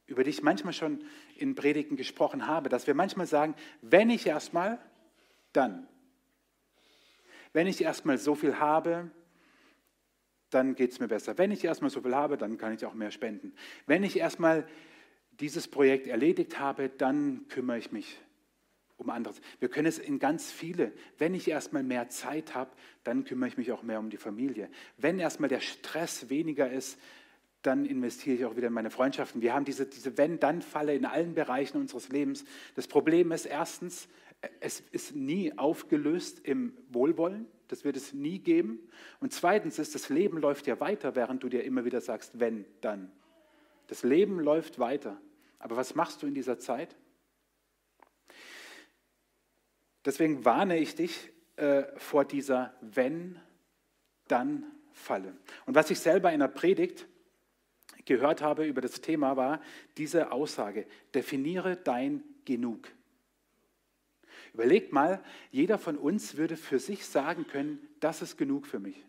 über 0.07 0.23
die 0.23 0.31
ich 0.31 0.41
manchmal 0.41 0.73
schon 0.73 1.05
in 1.37 1.53
Predigten 1.53 1.95
gesprochen 1.95 2.47
habe, 2.47 2.69
dass 2.69 2.87
wir 2.87 2.95
manchmal 2.95 3.27
sagen, 3.27 3.53
wenn 3.81 4.09
ich 4.09 4.25
erstmal, 4.25 4.79
dann. 5.53 5.87
Wenn 7.53 7.67
ich 7.67 7.81
erstmal 7.81 8.17
so 8.17 8.33
viel 8.33 8.59
habe, 8.59 9.11
dann 10.49 10.73
geht 10.73 10.91
es 10.91 10.99
mir 10.99 11.07
besser. 11.07 11.37
Wenn 11.37 11.51
ich 11.51 11.63
erstmal 11.63 11.91
so 11.91 12.01
viel 12.01 12.15
habe, 12.15 12.35
dann 12.35 12.57
kann 12.57 12.73
ich 12.73 12.83
auch 12.83 12.95
mehr 12.95 13.11
spenden. 13.11 13.53
Wenn 13.85 14.03
ich 14.03 14.17
erstmal 14.17 14.67
dieses 15.39 15.67
Projekt 15.67 16.07
erledigt 16.07 16.59
habe, 16.59 16.89
dann 16.89 17.47
kümmere 17.47 17.77
ich 17.77 17.91
mich 17.91 18.17
um 18.97 19.09
anderes. 19.09 19.41
Wir 19.59 19.69
können 19.69 19.87
es 19.87 19.99
in 19.99 20.19
ganz 20.19 20.51
viele. 20.51 20.93
Wenn 21.17 21.33
ich 21.33 21.47
erstmal 21.47 21.83
mehr 21.83 22.09
Zeit 22.09 22.55
habe, 22.55 22.71
dann 23.03 23.25
kümmere 23.25 23.49
ich 23.49 23.57
mich 23.57 23.71
auch 23.71 23.83
mehr 23.83 23.99
um 23.99 24.09
die 24.09 24.17
Familie. 24.17 24.69
Wenn 24.97 25.19
erstmal 25.19 25.49
der 25.49 25.59
Stress 25.59 26.29
weniger 26.29 26.71
ist, 26.71 26.99
dann 27.61 27.85
investiere 27.85 28.35
ich 28.35 28.45
auch 28.45 28.55
wieder 28.55 28.67
in 28.67 28.73
meine 28.73 28.91
Freundschaften. 28.91 29.41
Wir 29.41 29.53
haben 29.53 29.65
diese, 29.65 29.85
diese 29.85 30.17
Wenn-Dann-Falle 30.17 30.95
in 30.95 31.05
allen 31.05 31.33
Bereichen 31.33 31.77
unseres 31.77 32.09
Lebens. 32.09 32.45
Das 32.75 32.87
Problem 32.87 33.31
ist 33.31 33.45
erstens, 33.45 34.07
es 34.59 34.81
ist 34.91 35.15
nie 35.15 35.57
aufgelöst 35.57 36.41
im 36.43 36.73
Wohlwollen. 36.89 37.47
Das 37.67 37.83
wird 37.83 37.97
es 37.97 38.13
nie 38.13 38.39
geben. 38.39 38.79
Und 39.19 39.33
zweitens 39.33 39.79
ist, 39.79 39.95
das 39.95 40.09
Leben 40.09 40.37
läuft 40.37 40.67
ja 40.67 40.79
weiter, 40.79 41.15
während 41.15 41.41
du 41.41 41.49
dir 41.49 41.63
immer 41.63 41.85
wieder 41.85 42.01
sagst, 42.01 42.39
wenn, 42.39 42.65
dann. 42.81 43.11
Das 43.87 44.03
Leben 44.03 44.39
läuft 44.39 44.77
weiter. 44.77 45.19
Aber 45.57 45.75
was 45.75 45.95
machst 45.95 46.21
du 46.21 46.27
in 46.27 46.35
dieser 46.35 46.59
Zeit? 46.59 46.95
Deswegen 50.05 50.45
warne 50.45 50.77
ich 50.77 50.95
dich 50.95 51.31
äh, 51.55 51.83
vor 51.97 52.25
dieser 52.25 52.75
wenn, 52.81 53.39
dann 54.27 54.63
Falle. 54.93 55.35
Und 55.65 55.75
was 55.75 55.89
ich 55.89 55.99
selber 55.99 56.31
in 56.31 56.39
der 56.39 56.47
Predigt 56.47 57.07
gehört 58.05 58.41
habe 58.41 58.65
über 58.65 58.81
das 58.81 59.01
Thema 59.01 59.35
war 59.35 59.61
diese 59.97 60.31
Aussage, 60.31 60.85
definiere 61.13 61.75
dein 61.75 62.23
Genug. 62.45 62.87
Überlegt 64.53 64.93
mal, 64.93 65.21
jeder 65.51 65.77
von 65.77 65.97
uns 65.97 66.37
würde 66.37 66.55
für 66.55 66.79
sich 66.79 67.05
sagen 67.05 67.47
können, 67.47 67.79
das 67.99 68.21
ist 68.21 68.37
genug 68.37 68.67
für 68.67 68.79
mich. 68.79 69.03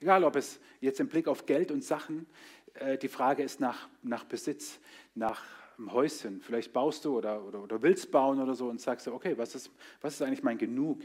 Egal, 0.00 0.24
ob 0.24 0.36
es 0.36 0.58
jetzt 0.80 1.00
im 1.00 1.08
Blick 1.08 1.28
auf 1.28 1.46
Geld 1.46 1.70
und 1.70 1.84
Sachen, 1.84 2.26
äh, 2.74 2.98
die 2.98 3.08
Frage 3.08 3.42
ist 3.42 3.60
nach, 3.60 3.88
nach 4.02 4.24
Besitz, 4.24 4.80
nach 5.14 5.44
einem 5.78 5.92
Häuschen. 5.92 6.40
Vielleicht 6.40 6.72
baust 6.72 7.04
du 7.04 7.16
oder, 7.16 7.44
oder, 7.44 7.62
oder 7.62 7.82
willst 7.82 8.10
bauen 8.10 8.40
oder 8.40 8.54
so 8.54 8.68
und 8.68 8.80
sagst 8.80 9.06
du, 9.06 9.14
okay, 9.14 9.38
was 9.38 9.54
ist, 9.54 9.70
was 10.00 10.14
ist 10.14 10.22
eigentlich 10.22 10.42
mein 10.42 10.58
Genug? 10.58 11.02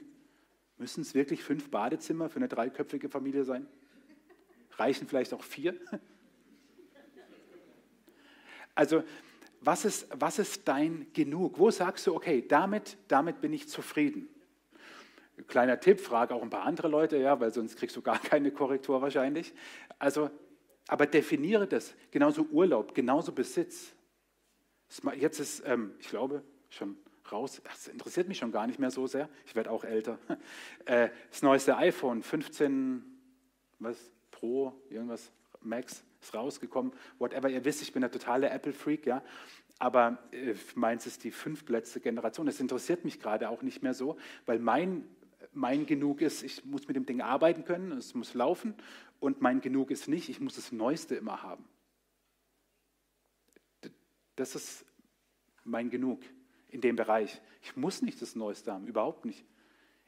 Müssen 0.77 1.01
es 1.01 1.13
wirklich 1.13 1.44
fünf 1.44 1.70
Badezimmer 1.70 2.30
für 2.30 2.38
eine 2.38 2.48
dreiköpfige 2.48 3.10
Familie 3.10 3.44
sein? 3.44 3.68
Reichen 4.77 5.08
vielleicht 5.08 5.34
auch 5.34 5.44
vier? 5.44 5.75
Also 8.75 9.03
was 9.62 9.86
ist, 9.86 10.08
was 10.20 10.39
ist 10.39 10.68
dein 10.68 11.06
Genug? 11.13 11.60
Wo 11.60 11.72
sagst 11.72 12.08
du, 12.08 12.15
okay, 12.15 12.44
damit, 12.48 12.98
damit 13.08 13.39
bin 13.39 13.53
ich 13.53 13.70
zufrieden? 13.70 14.27
Kleiner 15.48 15.80
Tipp, 15.80 16.00
frage 16.00 16.34
auch 16.34 16.42
ein 16.42 16.50
paar 16.50 16.63
andere 16.63 16.88
Leute, 16.88 17.18
ja, 17.18 17.39
weil 17.39 17.51
sonst 17.51 17.77
kriegst 17.77 17.96
du 17.96 18.01
gar 18.01 18.20
keine 18.20 18.51
Korrektur 18.51 19.01
wahrscheinlich. 19.01 19.53
Also, 20.00 20.30
aber 20.88 21.06
definiere 21.06 21.65
das. 21.65 21.94
Genauso 22.12 22.44
Urlaub, 22.51 22.94
genauso 22.94 23.32
Besitz. 23.32 23.94
Jetzt 25.16 25.40
ist, 25.40 25.64
ähm, 25.66 25.94
ich 26.00 26.10
glaube, 26.10 26.44
schon 26.70 26.98
raus. 27.32 27.62
Das 27.64 27.88
interessiert 27.88 28.28
mich 28.28 28.38
schon 28.38 28.52
gar 28.52 28.68
nicht 28.68 28.80
mehr 28.80 28.92
so 28.92 29.08
sehr. 29.08 29.30
Ich 29.46 29.56
werde 29.56 29.72
auch 29.72 29.84
älter. 29.84 30.18
Äh, 30.86 31.12
das 31.30 31.42
neueste 31.42 31.78
iPhone 31.78 32.22
15, 32.22 33.06
was 33.80 33.98
Pro, 34.32 34.74
irgendwas 34.90 35.32
Max 35.62 36.04
ist 36.22 36.34
rausgekommen, 36.34 36.92
whatever. 37.20 37.50
Ihr 37.50 37.64
wisst, 37.64 37.82
ich 37.82 37.94
bin 37.94 38.02
der 38.02 38.12
totale 38.12 38.50
Apple-Freak, 38.50 39.06
ja. 39.06 39.24
Aber 39.80 40.18
äh, 40.32 40.56
meins 40.76 41.06
ist 41.06 41.24
die 41.24 41.32
fünftletzte 41.32 42.02
Generation. 42.02 42.46
Das 42.46 42.60
interessiert 42.60 43.06
mich 43.06 43.22
gerade 43.22 43.50
auch 43.50 43.62
nicht 43.62 43.82
mehr 43.82 43.94
so, 43.94 44.18
weil 44.46 44.60
mein, 44.60 45.06
mein 45.54 45.86
Genug 45.86 46.20
ist, 46.20 46.44
ich 46.44 46.66
muss 46.66 46.86
mit 46.88 46.98
dem 46.98 47.06
Ding 47.06 47.22
arbeiten 47.22 47.64
können, 47.64 47.94
es 47.94 48.14
muss 48.14 48.34
laufen. 48.34 48.76
Und 49.22 49.40
mein 49.40 49.62
Genug 49.62 49.90
ist 49.90 50.10
nicht, 50.10 50.28
ich 50.28 50.42
muss 50.42 50.56
das 50.56 50.74
Neueste 50.74 51.16
immer 51.16 51.44
haben. 51.44 51.64
Das 54.36 54.56
ist 54.56 54.86
mein 55.63 55.90
Genug 55.90 56.22
in 56.70 56.82
dem 56.82 56.96
Bereich. 56.96 57.42
Ich 57.62 57.75
muss 57.75 58.02
nicht 58.02 58.22
das 58.22 58.36
Neueste 58.36 58.74
haben, 58.74 58.88
überhaupt 58.88 59.25
nicht. 59.25 59.46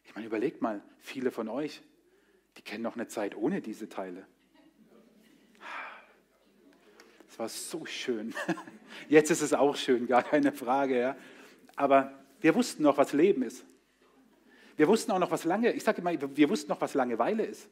Ich 0.04 0.16
meine, 0.16 0.28
überlegt 0.28 0.62
mal, 0.62 0.82
viele 1.00 1.32
von 1.32 1.48
euch, 1.48 1.82
die 2.58 2.62
kennen 2.62 2.84
noch 2.84 2.96
eine 2.96 3.08
Zeit 3.08 3.36
ohne 3.36 3.62
diese 3.62 3.90
Teile. 3.90 4.26
Es 7.28 7.40
war 7.40 7.50
so 7.50 7.86
schön. 7.86 8.34
Jetzt 9.10 9.30
ist 9.30 9.42
es 9.42 9.54
auch 9.54 9.76
schön, 9.76 10.08
gar 10.08 10.24
keine 10.24 10.54
Frage. 10.54 10.98
Ja. 10.98 11.18
Aber 11.76 12.24
wir 12.40 12.56
wussten 12.56 12.84
noch, 12.84 12.98
was 12.98 13.12
Leben 13.12 13.44
ist. 13.44 13.66
Wir 14.78 14.88
wussten 14.88 15.12
auch 15.12 15.20
noch, 15.20 15.32
was 15.32 15.44
lange, 15.44 15.74
ich 15.74 15.84
sage 15.84 16.02
immer, 16.02 16.14
wir 16.14 16.50
wussten 16.50 16.70
noch, 16.70 16.80
was 16.80 16.94
Langeweile 16.94 17.46
ist. 17.46 17.68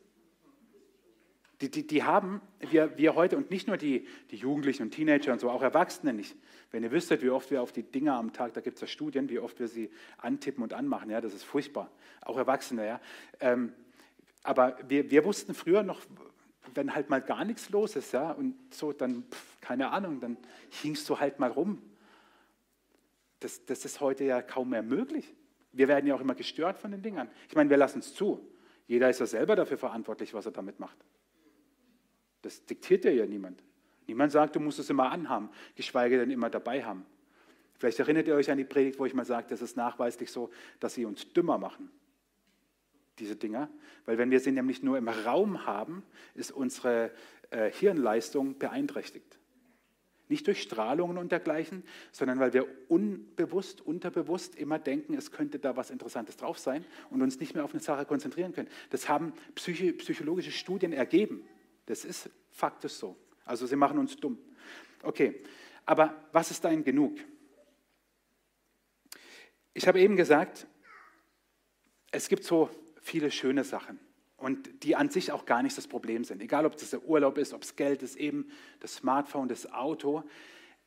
Die, 1.63 1.71
die, 1.71 1.87
die 1.87 2.03
haben 2.03 2.41
wir, 2.59 2.97
wir 2.97 3.15
heute, 3.15 3.37
und 3.37 3.49
nicht 3.49 3.69
nur 3.69 3.77
die, 3.77 4.05
die 4.31 4.35
Jugendlichen 4.35 4.83
und 4.83 4.91
Teenager 4.91 5.31
und 5.31 5.39
so, 5.39 5.49
auch 5.49 5.61
Erwachsene 5.61 6.11
nicht. 6.11 6.35
Wenn 6.71 6.83
ihr 6.83 6.91
wüsstet, 6.91 7.21
wie 7.21 7.29
oft 7.29 7.51
wir 7.51 7.61
auf 7.61 7.71
die 7.71 7.83
Dinger 7.83 8.15
am 8.15 8.33
Tag, 8.33 8.53
da 8.53 8.59
gibt 8.59 8.75
es 8.75 8.81
ja 8.81 8.87
Studien, 8.87 9.29
wie 9.29 9.39
oft 9.39 9.61
wir 9.61 9.69
sie 9.69 9.89
antippen 10.17 10.61
und 10.61 10.73
anmachen, 10.73 11.09
ja, 11.09 11.21
das 11.21 11.33
ist 11.33 11.45
furchtbar. 11.45 11.89
Auch 12.19 12.35
Erwachsene, 12.35 12.85
ja. 12.85 13.01
Ähm, 13.39 13.71
aber 14.43 14.77
wir, 14.89 15.09
wir 15.09 15.23
wussten 15.23 15.53
früher 15.53 15.83
noch, 15.83 16.01
wenn 16.73 16.93
halt 16.93 17.09
mal 17.09 17.21
gar 17.21 17.45
nichts 17.45 17.69
los 17.69 17.95
ist, 17.95 18.11
ja, 18.11 18.33
und 18.33 18.55
so, 18.73 18.91
dann, 18.91 19.23
pff, 19.31 19.61
keine 19.61 19.91
Ahnung, 19.91 20.19
dann 20.19 20.35
hingst 20.81 21.07
du 21.07 21.21
halt 21.21 21.39
mal 21.39 21.49
rum. 21.49 21.81
Das, 23.39 23.65
das 23.65 23.85
ist 23.85 24.01
heute 24.01 24.25
ja 24.25 24.41
kaum 24.41 24.71
mehr 24.71 24.83
möglich. 24.83 25.33
Wir 25.71 25.87
werden 25.87 26.07
ja 26.07 26.15
auch 26.15 26.21
immer 26.21 26.35
gestört 26.35 26.77
von 26.77 26.91
den 26.91 27.01
Dingern. 27.01 27.29
Ich 27.47 27.55
meine, 27.55 27.69
wir 27.69 27.77
lassen 27.77 27.99
es 27.99 28.13
zu. 28.13 28.45
Jeder 28.85 29.09
ist 29.09 29.21
ja 29.21 29.27
selber 29.27 29.55
dafür 29.55 29.77
verantwortlich, 29.77 30.33
was 30.33 30.45
er 30.45 30.51
damit 30.51 30.81
macht. 30.81 30.97
Das 32.43 32.65
diktiert 32.65 33.03
dir 33.03 33.13
ja 33.13 33.25
niemand. 33.25 33.63
Niemand 34.05 34.31
sagt, 34.31 34.55
du 34.55 34.59
musst 34.59 34.79
es 34.79 34.89
immer 34.89 35.11
anhaben, 35.11 35.49
geschweige 35.75 36.17
denn 36.17 36.29
immer 36.29 36.49
dabei 36.49 36.83
haben. 36.83 37.05
Vielleicht 37.79 37.99
erinnert 37.99 38.27
ihr 38.27 38.35
euch 38.35 38.51
an 38.51 38.57
die 38.57 38.63
Predigt, 38.63 38.99
wo 38.99 39.05
ich 39.05 39.13
mal 39.13 39.25
sagte, 39.25 39.53
es 39.53 39.61
ist 39.61 39.75
nachweislich 39.75 40.29
so, 40.31 40.51
dass 40.79 40.93
sie 40.93 41.05
uns 41.05 41.33
dümmer 41.33 41.57
machen 41.57 41.89
diese 43.19 43.35
Dinger, 43.35 43.69
weil 44.05 44.17
wenn 44.17 44.31
wir 44.31 44.39
sie 44.39 44.51
nämlich 44.51 44.83
nur 44.83 44.97
im 44.97 45.07
Raum 45.07 45.65
haben, 45.65 46.03
ist 46.33 46.51
unsere 46.51 47.11
äh, 47.51 47.71
Hirnleistung 47.71 48.57
beeinträchtigt. 48.57 49.39
Nicht 50.29 50.47
durch 50.47 50.61
Strahlungen 50.61 51.17
und 51.17 51.31
dergleichen, 51.31 51.83
sondern 52.11 52.39
weil 52.39 52.53
wir 52.53 52.65
unbewusst, 52.87 53.81
unterbewusst 53.81 54.55
immer 54.55 54.79
denken, 54.79 55.13
es 55.13 55.31
könnte 55.31 55.59
da 55.59 55.75
was 55.75 55.91
Interessantes 55.91 56.37
drauf 56.37 56.57
sein 56.57 56.85
und 57.11 57.21
uns 57.21 57.39
nicht 57.39 57.53
mehr 57.53 57.63
auf 57.63 57.73
eine 57.73 57.81
Sache 57.81 58.05
konzentrieren 58.05 58.53
können. 58.53 58.69
Das 58.89 59.09
haben 59.09 59.33
psychologische 59.53 60.51
Studien 60.51 60.93
ergeben. 60.93 61.43
Das 61.85 62.05
ist 62.05 62.29
faktisch 62.51 62.93
so. 62.93 63.17
Also 63.45 63.65
sie 63.65 63.75
machen 63.75 63.97
uns 63.97 64.15
dumm. 64.15 64.37
Okay, 65.01 65.43
aber 65.85 66.27
was 66.31 66.51
ist 66.51 66.63
dein 66.63 66.83
Genug? 66.83 67.17
Ich 69.73 69.87
habe 69.87 69.99
eben 69.99 70.15
gesagt, 70.15 70.67
es 72.11 72.29
gibt 72.29 72.43
so 72.43 72.69
viele 73.01 73.31
schöne 73.31 73.63
Sachen 73.63 73.99
und 74.37 74.83
die 74.83 74.95
an 74.95 75.09
sich 75.09 75.31
auch 75.31 75.45
gar 75.45 75.63
nicht 75.63 75.77
das 75.77 75.87
Problem 75.87 76.23
sind. 76.23 76.41
Egal, 76.41 76.65
ob 76.65 76.77
das 76.77 76.91
der 76.91 77.03
Urlaub 77.03 77.37
ist, 77.37 77.53
ob 77.53 77.63
es 77.63 77.75
Geld 77.75 78.03
ist, 78.03 78.15
eben 78.15 78.49
das 78.79 78.95
Smartphone, 78.95 79.47
das 79.47 79.71
Auto. 79.71 80.23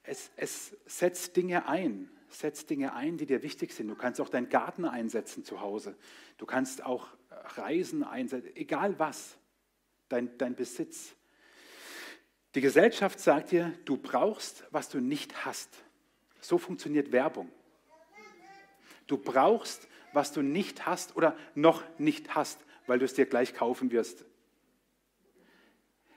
Es, 0.02 0.30
es 0.36 0.76
setzt 0.86 1.36
Dinge 1.36 1.68
ein, 1.68 2.10
setzt 2.28 2.70
Dinge 2.70 2.94
ein, 2.94 3.16
die 3.16 3.26
dir 3.26 3.42
wichtig 3.42 3.72
sind. 3.72 3.88
Du 3.88 3.96
kannst 3.96 4.20
auch 4.20 4.28
deinen 4.28 4.48
Garten 4.48 4.84
einsetzen 4.84 5.44
zu 5.44 5.60
Hause. 5.60 5.96
Du 6.38 6.46
kannst 6.46 6.84
auch 6.84 7.08
Reisen 7.56 8.04
einsetzen, 8.04 8.54
egal 8.54 8.98
was, 8.98 9.36
dein, 10.08 10.36
dein 10.38 10.54
Besitz. 10.54 11.14
Die 12.54 12.60
Gesellschaft 12.60 13.20
sagt 13.20 13.50
dir, 13.50 13.72
du 13.84 13.96
brauchst, 13.96 14.64
was 14.70 14.88
du 14.88 14.98
nicht 14.98 15.44
hast. 15.44 15.68
So 16.40 16.58
funktioniert 16.58 17.12
Werbung. 17.12 17.50
Du 19.06 19.18
brauchst, 19.18 19.88
was 20.12 20.32
du 20.32 20.42
nicht 20.42 20.86
hast 20.86 21.16
oder 21.16 21.36
noch 21.54 21.82
nicht 21.98 22.34
hast, 22.34 22.58
weil 22.86 22.98
du 22.98 23.04
es 23.04 23.14
dir 23.14 23.26
gleich 23.26 23.54
kaufen 23.54 23.90
wirst. 23.90 24.25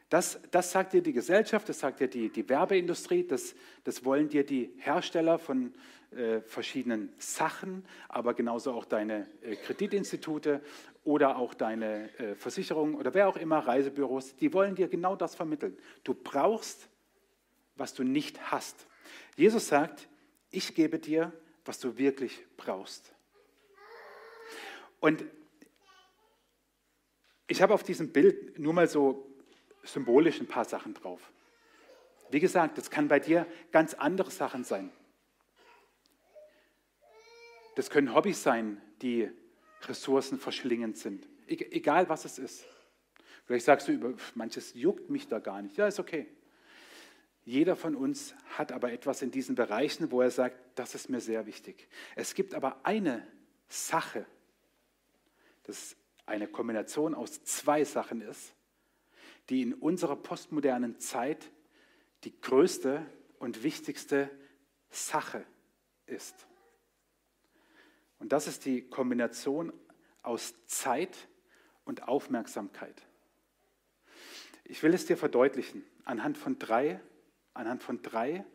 Das, 0.10 0.40
das 0.50 0.72
sagt 0.72 0.94
dir 0.94 1.04
die 1.04 1.14
Gesellschaft, 1.14 1.70
das 1.70 1.80
sagt 1.80 2.00
dir 2.00 2.08
die, 2.08 2.30
die 2.30 2.50
Werbeindustrie, 2.50 3.28
das, 3.28 3.54
das 3.84 4.04
wollen 4.04 4.28
dir 4.28 4.44
die 4.44 4.74
Hersteller 4.78 5.38
von 5.38 5.74
äh, 6.12 6.42
verschiedenen 6.42 7.14
Sachen, 7.20 7.86
aber 8.08 8.34
genauso 8.34 8.72
auch 8.72 8.86
deine 8.86 9.28
äh, 9.44 9.56
Kreditinstitute 9.56 10.62
oder 11.04 11.38
auch 11.38 11.54
deine 11.54 12.10
äh, 12.20 12.36
Versicherungen 12.36 12.96
oder 12.96 13.14
wer 13.14 13.28
auch 13.28 13.38
immer, 13.38 13.60
Reisebüros, 13.60 14.36
die 14.36 14.54
wollen 14.54 14.76
dir 14.76 14.88
genau 14.88 15.16
das 15.16 15.36
vermitteln. 15.36 15.78
Du 16.04 16.14
brauchst, 16.14 16.90
was 17.76 17.94
du 17.94 18.04
nicht 18.04 18.52
hast. 18.52 18.88
Jesus 19.36 19.68
sagt, 19.68 20.08
ich 20.52 20.76
gebe 20.76 21.00
dir, 21.00 21.32
was 21.66 21.80
du 21.80 21.98
wirklich 21.98 22.46
brauchst. 22.58 23.14
Und 25.00 25.24
ich 27.48 27.62
habe 27.62 27.74
auf 27.74 27.84
diesem 27.84 28.12
Bild 28.12 28.60
nur 28.60 28.74
mal 28.74 28.88
so 28.88 29.26
symbolisch 29.84 30.40
ein 30.40 30.48
paar 30.48 30.66
Sachen 30.66 30.94
drauf. 30.94 31.32
Wie 32.30 32.40
gesagt, 32.40 32.78
das 32.78 32.92
kann 32.92 33.08
bei 33.08 33.20
dir 33.20 33.48
ganz 33.72 33.94
andere 33.94 34.30
Sachen 34.30 34.64
sein. 34.64 34.92
Das 37.76 37.90
können 37.90 38.14
Hobbys 38.14 38.44
sein, 38.44 38.82
die 39.02 39.32
ressourcenverschlingend 39.88 40.98
sind. 40.98 41.28
Egal 41.48 42.10
was 42.10 42.26
es 42.26 42.38
ist. 42.38 42.66
Vielleicht 43.46 43.66
sagst 43.66 43.88
du, 43.88 43.94
über 43.94 44.14
manches 44.36 44.74
juckt 44.74 45.10
mich 45.10 45.28
da 45.28 45.40
gar 45.40 45.62
nicht. 45.62 45.78
Ja, 45.78 45.88
ist 45.88 46.00
okay. 46.00 46.28
Jeder 47.46 47.76
von 47.76 47.96
uns 47.96 48.36
hat 48.58 48.72
aber 48.72 48.92
etwas 48.92 49.24
in 49.24 49.32
diesen 49.32 49.56
Bereichen, 49.56 50.12
wo 50.12 50.22
er 50.22 50.30
sagt, 50.30 50.78
das 50.78 50.94
ist 50.94 51.10
mir 51.10 51.20
sehr 51.20 51.48
wichtig. 51.48 51.88
Es 52.16 52.36
gibt 52.36 52.54
aber 52.54 52.80
eine 52.84 53.26
Sache, 53.68 54.26
das 55.64 55.96
eine 56.28 56.48
Kombination 56.48 57.16
aus 57.16 57.44
zwei 57.44 57.84
Sachen 57.86 58.22
ist, 58.22 58.54
die 59.50 59.64
in 59.64 59.74
unserer 59.74 60.16
postmodernen 60.16 61.00
Zeit 61.00 61.50
die 62.24 62.40
größte 62.40 63.04
und 63.40 63.64
wichtigste 63.64 64.30
Sache 64.92 65.44
ist. 66.06 66.49
Und 68.20 68.34
das 68.34 68.48
ist 68.48 68.66
die 68.66 68.88
Kombination 68.88 69.74
aus 70.22 70.54
Zeit 70.66 71.28
und 71.86 72.08
Aufmerksamkeit. 72.08 73.02
Ich 74.66 74.84
will 74.84 74.94
es 74.94 75.06
dir 75.06 75.18
verdeutlichen 75.18 75.84
anhand 76.06 76.38
von 76.38 76.60
drei, 76.60 77.00
anhand 77.54 77.82
von 77.82 78.02
drei 78.02 78.46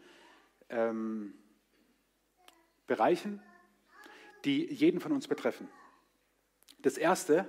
ähm, 0.69 1.35
Bereichen, 2.87 3.43
die 4.45 4.73
jeden 4.73 5.01
von 5.01 5.13
uns 5.13 5.27
betreffen. 5.27 5.69
Das 6.79 6.99
erste 6.99 7.49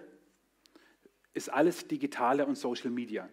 ist 1.34 1.50
alles 1.50 1.88
Digitale 1.88 2.46
und 2.46 2.56
Social 2.56 2.90
Media. 2.90 3.30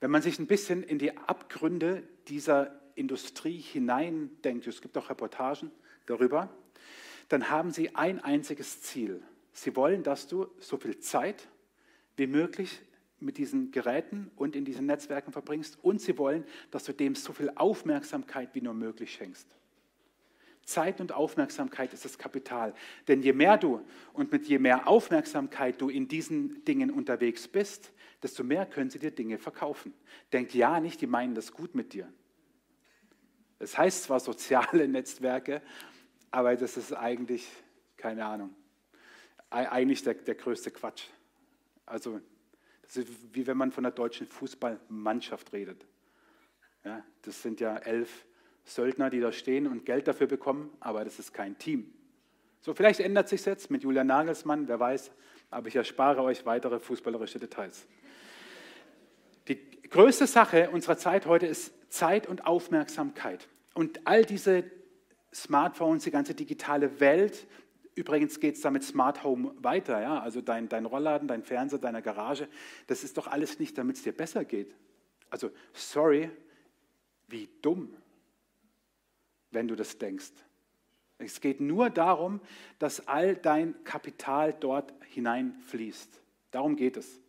Wenn 0.00 0.10
man 0.10 0.22
sich 0.22 0.38
ein 0.38 0.46
bisschen 0.46 0.82
in 0.82 0.98
die 0.98 1.16
Abgründe 1.16 2.02
dieser 2.26 2.81
Industrie 2.94 3.58
hineindenkt, 3.58 4.66
es 4.66 4.80
gibt 4.80 4.96
auch 4.98 5.10
Reportagen 5.10 5.70
darüber, 6.06 6.48
dann 7.28 7.50
haben 7.50 7.70
sie 7.70 7.94
ein 7.94 8.20
einziges 8.20 8.82
Ziel. 8.82 9.22
Sie 9.52 9.76
wollen, 9.76 10.02
dass 10.02 10.28
du 10.28 10.46
so 10.58 10.76
viel 10.76 10.98
Zeit 10.98 11.48
wie 12.16 12.26
möglich 12.26 12.82
mit 13.20 13.38
diesen 13.38 13.70
Geräten 13.70 14.30
und 14.36 14.56
in 14.56 14.64
diesen 14.64 14.86
Netzwerken 14.86 15.32
verbringst 15.32 15.78
und 15.82 16.00
sie 16.00 16.18
wollen, 16.18 16.44
dass 16.70 16.84
du 16.84 16.92
dem 16.92 17.14
so 17.14 17.32
viel 17.32 17.52
Aufmerksamkeit 17.54 18.54
wie 18.54 18.60
nur 18.60 18.74
möglich 18.74 19.12
schenkst. 19.12 19.46
Zeit 20.64 21.00
und 21.00 21.12
Aufmerksamkeit 21.12 21.92
ist 21.92 22.04
das 22.04 22.18
Kapital. 22.18 22.74
Denn 23.08 23.22
je 23.22 23.32
mehr 23.32 23.58
du 23.58 23.80
und 24.12 24.30
mit 24.30 24.46
je 24.46 24.58
mehr 24.58 24.86
Aufmerksamkeit 24.86 25.80
du 25.80 25.88
in 25.88 26.08
diesen 26.08 26.64
Dingen 26.64 26.90
unterwegs 26.90 27.48
bist, 27.48 27.92
desto 28.22 28.44
mehr 28.44 28.66
können 28.66 28.90
sie 28.90 28.98
dir 28.98 29.10
Dinge 29.10 29.38
verkaufen. 29.38 29.92
Denk 30.32 30.54
ja 30.54 30.80
nicht, 30.80 31.00
die 31.00 31.06
meinen 31.06 31.34
das 31.34 31.52
gut 31.52 31.74
mit 31.74 31.92
dir. 31.92 32.12
Es 33.62 33.70
das 33.70 33.78
heißt 33.78 34.02
zwar 34.04 34.18
soziale 34.18 34.88
Netzwerke, 34.88 35.62
aber 36.32 36.56
das 36.56 36.76
ist 36.76 36.92
eigentlich, 36.92 37.48
keine 37.96 38.24
Ahnung, 38.24 38.52
eigentlich 39.50 40.02
der, 40.02 40.14
der 40.14 40.34
größte 40.34 40.72
Quatsch. 40.72 41.04
Also, 41.86 42.20
das 42.82 42.96
ist 42.96 43.08
wie 43.32 43.46
wenn 43.46 43.56
man 43.56 43.70
von 43.70 43.84
der 43.84 43.92
deutschen 43.92 44.26
Fußballmannschaft 44.26 45.52
redet. 45.52 45.86
Ja, 46.84 47.04
das 47.22 47.40
sind 47.40 47.60
ja 47.60 47.76
elf 47.76 48.26
Söldner, 48.64 49.10
die 49.10 49.20
da 49.20 49.30
stehen 49.30 49.68
und 49.68 49.84
Geld 49.84 50.08
dafür 50.08 50.26
bekommen, 50.26 50.76
aber 50.80 51.04
das 51.04 51.20
ist 51.20 51.32
kein 51.32 51.56
Team. 51.56 51.94
So, 52.62 52.74
vielleicht 52.74 52.98
ändert 52.98 53.28
sich 53.28 53.44
jetzt 53.44 53.70
mit 53.70 53.84
Julian 53.84 54.08
Nagelsmann, 54.08 54.66
wer 54.66 54.80
weiß, 54.80 55.12
aber 55.50 55.68
ich 55.68 55.76
erspare 55.76 56.22
euch 56.22 56.44
weitere 56.46 56.80
fußballerische 56.80 57.38
Details. 57.38 57.86
Die 59.46 59.82
größte 59.88 60.26
Sache 60.26 60.70
unserer 60.70 60.96
Zeit 60.96 61.26
heute 61.26 61.46
ist 61.46 61.72
Zeit 61.92 62.26
und 62.26 62.46
Aufmerksamkeit. 62.46 63.48
Und 63.74 64.06
all 64.06 64.24
diese 64.24 64.64
Smartphones, 65.34 66.04
die 66.04 66.10
ganze 66.10 66.34
digitale 66.34 67.00
Welt. 67.00 67.46
Übrigens 67.94 68.40
geht 68.40 68.54
es 68.56 68.62
da 68.62 68.70
mit 68.70 68.82
Smart 68.82 69.22
Home 69.22 69.54
weiter, 69.58 70.00
ja? 70.00 70.18
also 70.18 70.40
dein, 70.40 70.68
dein 70.70 70.86
Rollladen, 70.86 71.28
dein 71.28 71.42
Fernseher, 71.42 71.78
deine 71.78 72.00
Garage. 72.00 72.48
Das 72.86 73.04
ist 73.04 73.18
doch 73.18 73.26
alles 73.26 73.58
nicht, 73.58 73.76
damit 73.76 73.96
es 73.96 74.02
dir 74.02 74.12
besser 74.12 74.46
geht. 74.46 74.74
Also, 75.28 75.50
sorry, 75.74 76.30
wie 77.28 77.50
dumm, 77.60 77.94
wenn 79.50 79.68
du 79.68 79.76
das 79.76 79.98
denkst. 79.98 80.32
Es 81.18 81.40
geht 81.40 81.60
nur 81.60 81.90
darum, 81.90 82.40
dass 82.78 83.06
all 83.06 83.36
dein 83.36 83.84
Kapital 83.84 84.54
dort 84.58 84.92
hineinfließt. 85.10 86.20
Darum 86.50 86.76
geht 86.76 86.96
es. 86.96 87.21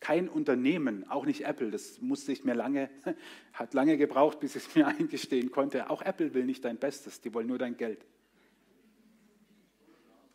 Kein 0.00 0.28
Unternehmen, 0.28 1.08
auch 1.10 1.24
nicht 1.24 1.44
Apple, 1.44 1.70
das 1.70 2.00
musste 2.00 2.30
ich 2.32 2.44
mir 2.44 2.54
lange, 2.54 2.90
hat 3.52 3.74
lange 3.74 3.96
gebraucht, 3.96 4.40
bis 4.40 4.56
ich 4.56 4.66
es 4.66 4.74
mir 4.76 4.86
eingestehen 4.86 5.50
konnte. 5.50 5.90
Auch 5.90 6.02
Apple 6.02 6.34
will 6.34 6.44
nicht 6.44 6.64
dein 6.64 6.76
Bestes, 6.76 7.20
die 7.20 7.32
wollen 7.32 7.46
nur 7.46 7.58
dein 7.58 7.76
Geld. 7.76 8.04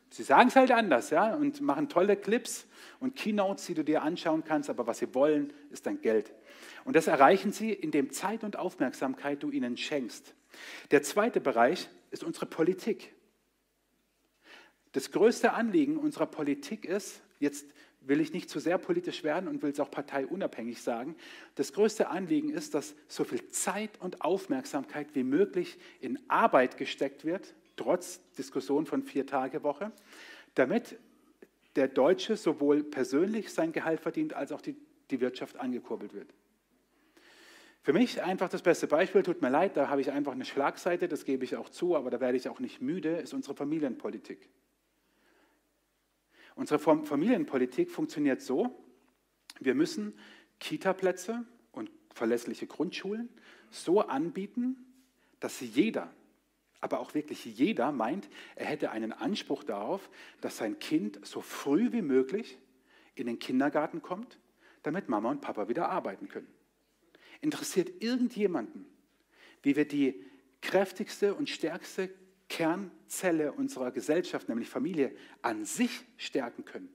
Sie 0.09 0.23
sagen 0.23 0.49
es 0.49 0.57
halt 0.57 0.71
anders, 0.71 1.09
ja, 1.09 1.33
und 1.35 1.61
machen 1.61 1.87
tolle 1.87 2.17
Clips 2.17 2.67
und 2.99 3.15
Keynotes, 3.15 3.65
die 3.67 3.75
du 3.75 3.83
dir 3.83 4.01
anschauen 4.01 4.43
kannst, 4.43 4.69
aber 4.69 4.85
was 4.85 4.99
sie 4.99 5.15
wollen, 5.15 5.53
ist 5.69 5.85
dein 5.85 6.01
Geld. 6.01 6.33
Und 6.83 6.97
das 6.97 7.07
erreichen 7.07 7.53
sie, 7.53 7.71
indem 7.71 8.11
Zeit 8.11 8.43
und 8.43 8.57
Aufmerksamkeit 8.57 9.41
du 9.41 9.51
ihnen 9.51 9.77
schenkst. 9.77 10.35
Der 10.91 11.01
zweite 11.01 11.39
Bereich 11.39 11.89
ist 12.09 12.25
unsere 12.25 12.45
Politik. 12.45 13.13
Das 14.91 15.11
größte 15.11 15.53
Anliegen 15.53 15.95
unserer 15.95 16.25
Politik 16.25 16.83
ist, 16.83 17.21
jetzt 17.39 17.65
will 18.01 18.19
ich 18.19 18.33
nicht 18.33 18.49
zu 18.49 18.59
sehr 18.59 18.77
politisch 18.77 19.23
werden 19.23 19.47
und 19.47 19.61
will 19.61 19.71
es 19.71 19.79
auch 19.79 19.91
parteiunabhängig 19.91 20.81
sagen. 20.81 21.15
Das 21.55 21.71
größte 21.73 22.09
Anliegen 22.09 22.49
ist, 22.49 22.73
dass 22.73 22.95
so 23.07 23.23
viel 23.23 23.47
Zeit 23.49 23.91
und 23.99 24.21
Aufmerksamkeit 24.21 25.13
wie 25.13 25.23
möglich 25.23 25.77
in 25.99 26.19
Arbeit 26.27 26.77
gesteckt 26.77 27.25
wird, 27.25 27.53
trotz 27.75 28.19
Diskussion 28.37 28.85
von 28.85 29.03
Vier-Tage-Woche, 29.03 29.91
damit 30.55 30.97
der 31.75 31.87
Deutsche 31.87 32.35
sowohl 32.35 32.83
persönlich 32.83 33.53
sein 33.53 33.71
Gehalt 33.71 34.01
verdient, 34.01 34.33
als 34.33 34.51
auch 34.51 34.61
die, 34.61 34.75
die 35.09 35.21
Wirtschaft 35.21 35.57
angekurbelt 35.57 36.13
wird. 36.13 36.33
Für 37.83 37.93
mich 37.93 38.21
einfach 38.21 38.49
das 38.49 38.61
beste 38.61 38.87
Beispiel, 38.87 39.23
tut 39.23 39.41
mir 39.41 39.49
leid, 39.49 39.75
da 39.75 39.89
habe 39.89 40.01
ich 40.01 40.11
einfach 40.11 40.33
eine 40.33 40.45
Schlagseite, 40.45 41.07
das 41.07 41.25
gebe 41.25 41.43
ich 41.43 41.55
auch 41.55 41.69
zu, 41.69 41.95
aber 41.95 42.11
da 42.11 42.19
werde 42.19 42.37
ich 42.37 42.47
auch 42.47 42.59
nicht 42.59 42.81
müde, 42.81 43.17
ist 43.17 43.33
unsere 43.33 43.55
Familienpolitik. 43.55 44.49
Unsere 46.55 46.79
Familienpolitik 46.79 47.89
funktioniert 47.89 48.41
so, 48.41 48.83
wir 49.59 49.75
müssen 49.75 50.13
Kitaplätze 50.59 51.45
und 51.71 51.91
verlässliche 52.13 52.67
Grundschulen 52.67 53.29
so 53.69 54.01
anbieten, 54.01 54.77
dass 55.39 55.59
jeder, 55.59 56.13
aber 56.81 56.99
auch 56.99 57.13
wirklich 57.13 57.45
jeder 57.45 57.91
meint, 57.91 58.29
er 58.55 58.65
hätte 58.65 58.91
einen 58.91 59.13
Anspruch 59.13 59.63
darauf, 59.63 60.09
dass 60.41 60.57
sein 60.57 60.79
Kind 60.79 61.19
so 61.25 61.41
früh 61.41 61.91
wie 61.91 62.01
möglich 62.01 62.57
in 63.15 63.27
den 63.27 63.39
Kindergarten 63.39 64.01
kommt, 64.01 64.39
damit 64.83 65.09
Mama 65.09 65.29
und 65.29 65.41
Papa 65.41 65.69
wieder 65.69 65.89
arbeiten 65.89 66.27
können. 66.27 66.47
Interessiert 67.39 68.03
irgendjemanden, 68.03 68.85
wie 69.63 69.75
wir 69.75 69.87
die 69.87 70.25
kräftigste 70.61 71.33
und 71.33 71.49
stärkste 71.49 72.09
Kernzelle 72.51 73.53
unserer 73.53 73.91
Gesellschaft, 73.91 74.49
nämlich 74.49 74.69
Familie, 74.69 75.15
an 75.41 75.63
sich 75.63 76.03
stärken 76.17 76.65
können. 76.65 76.93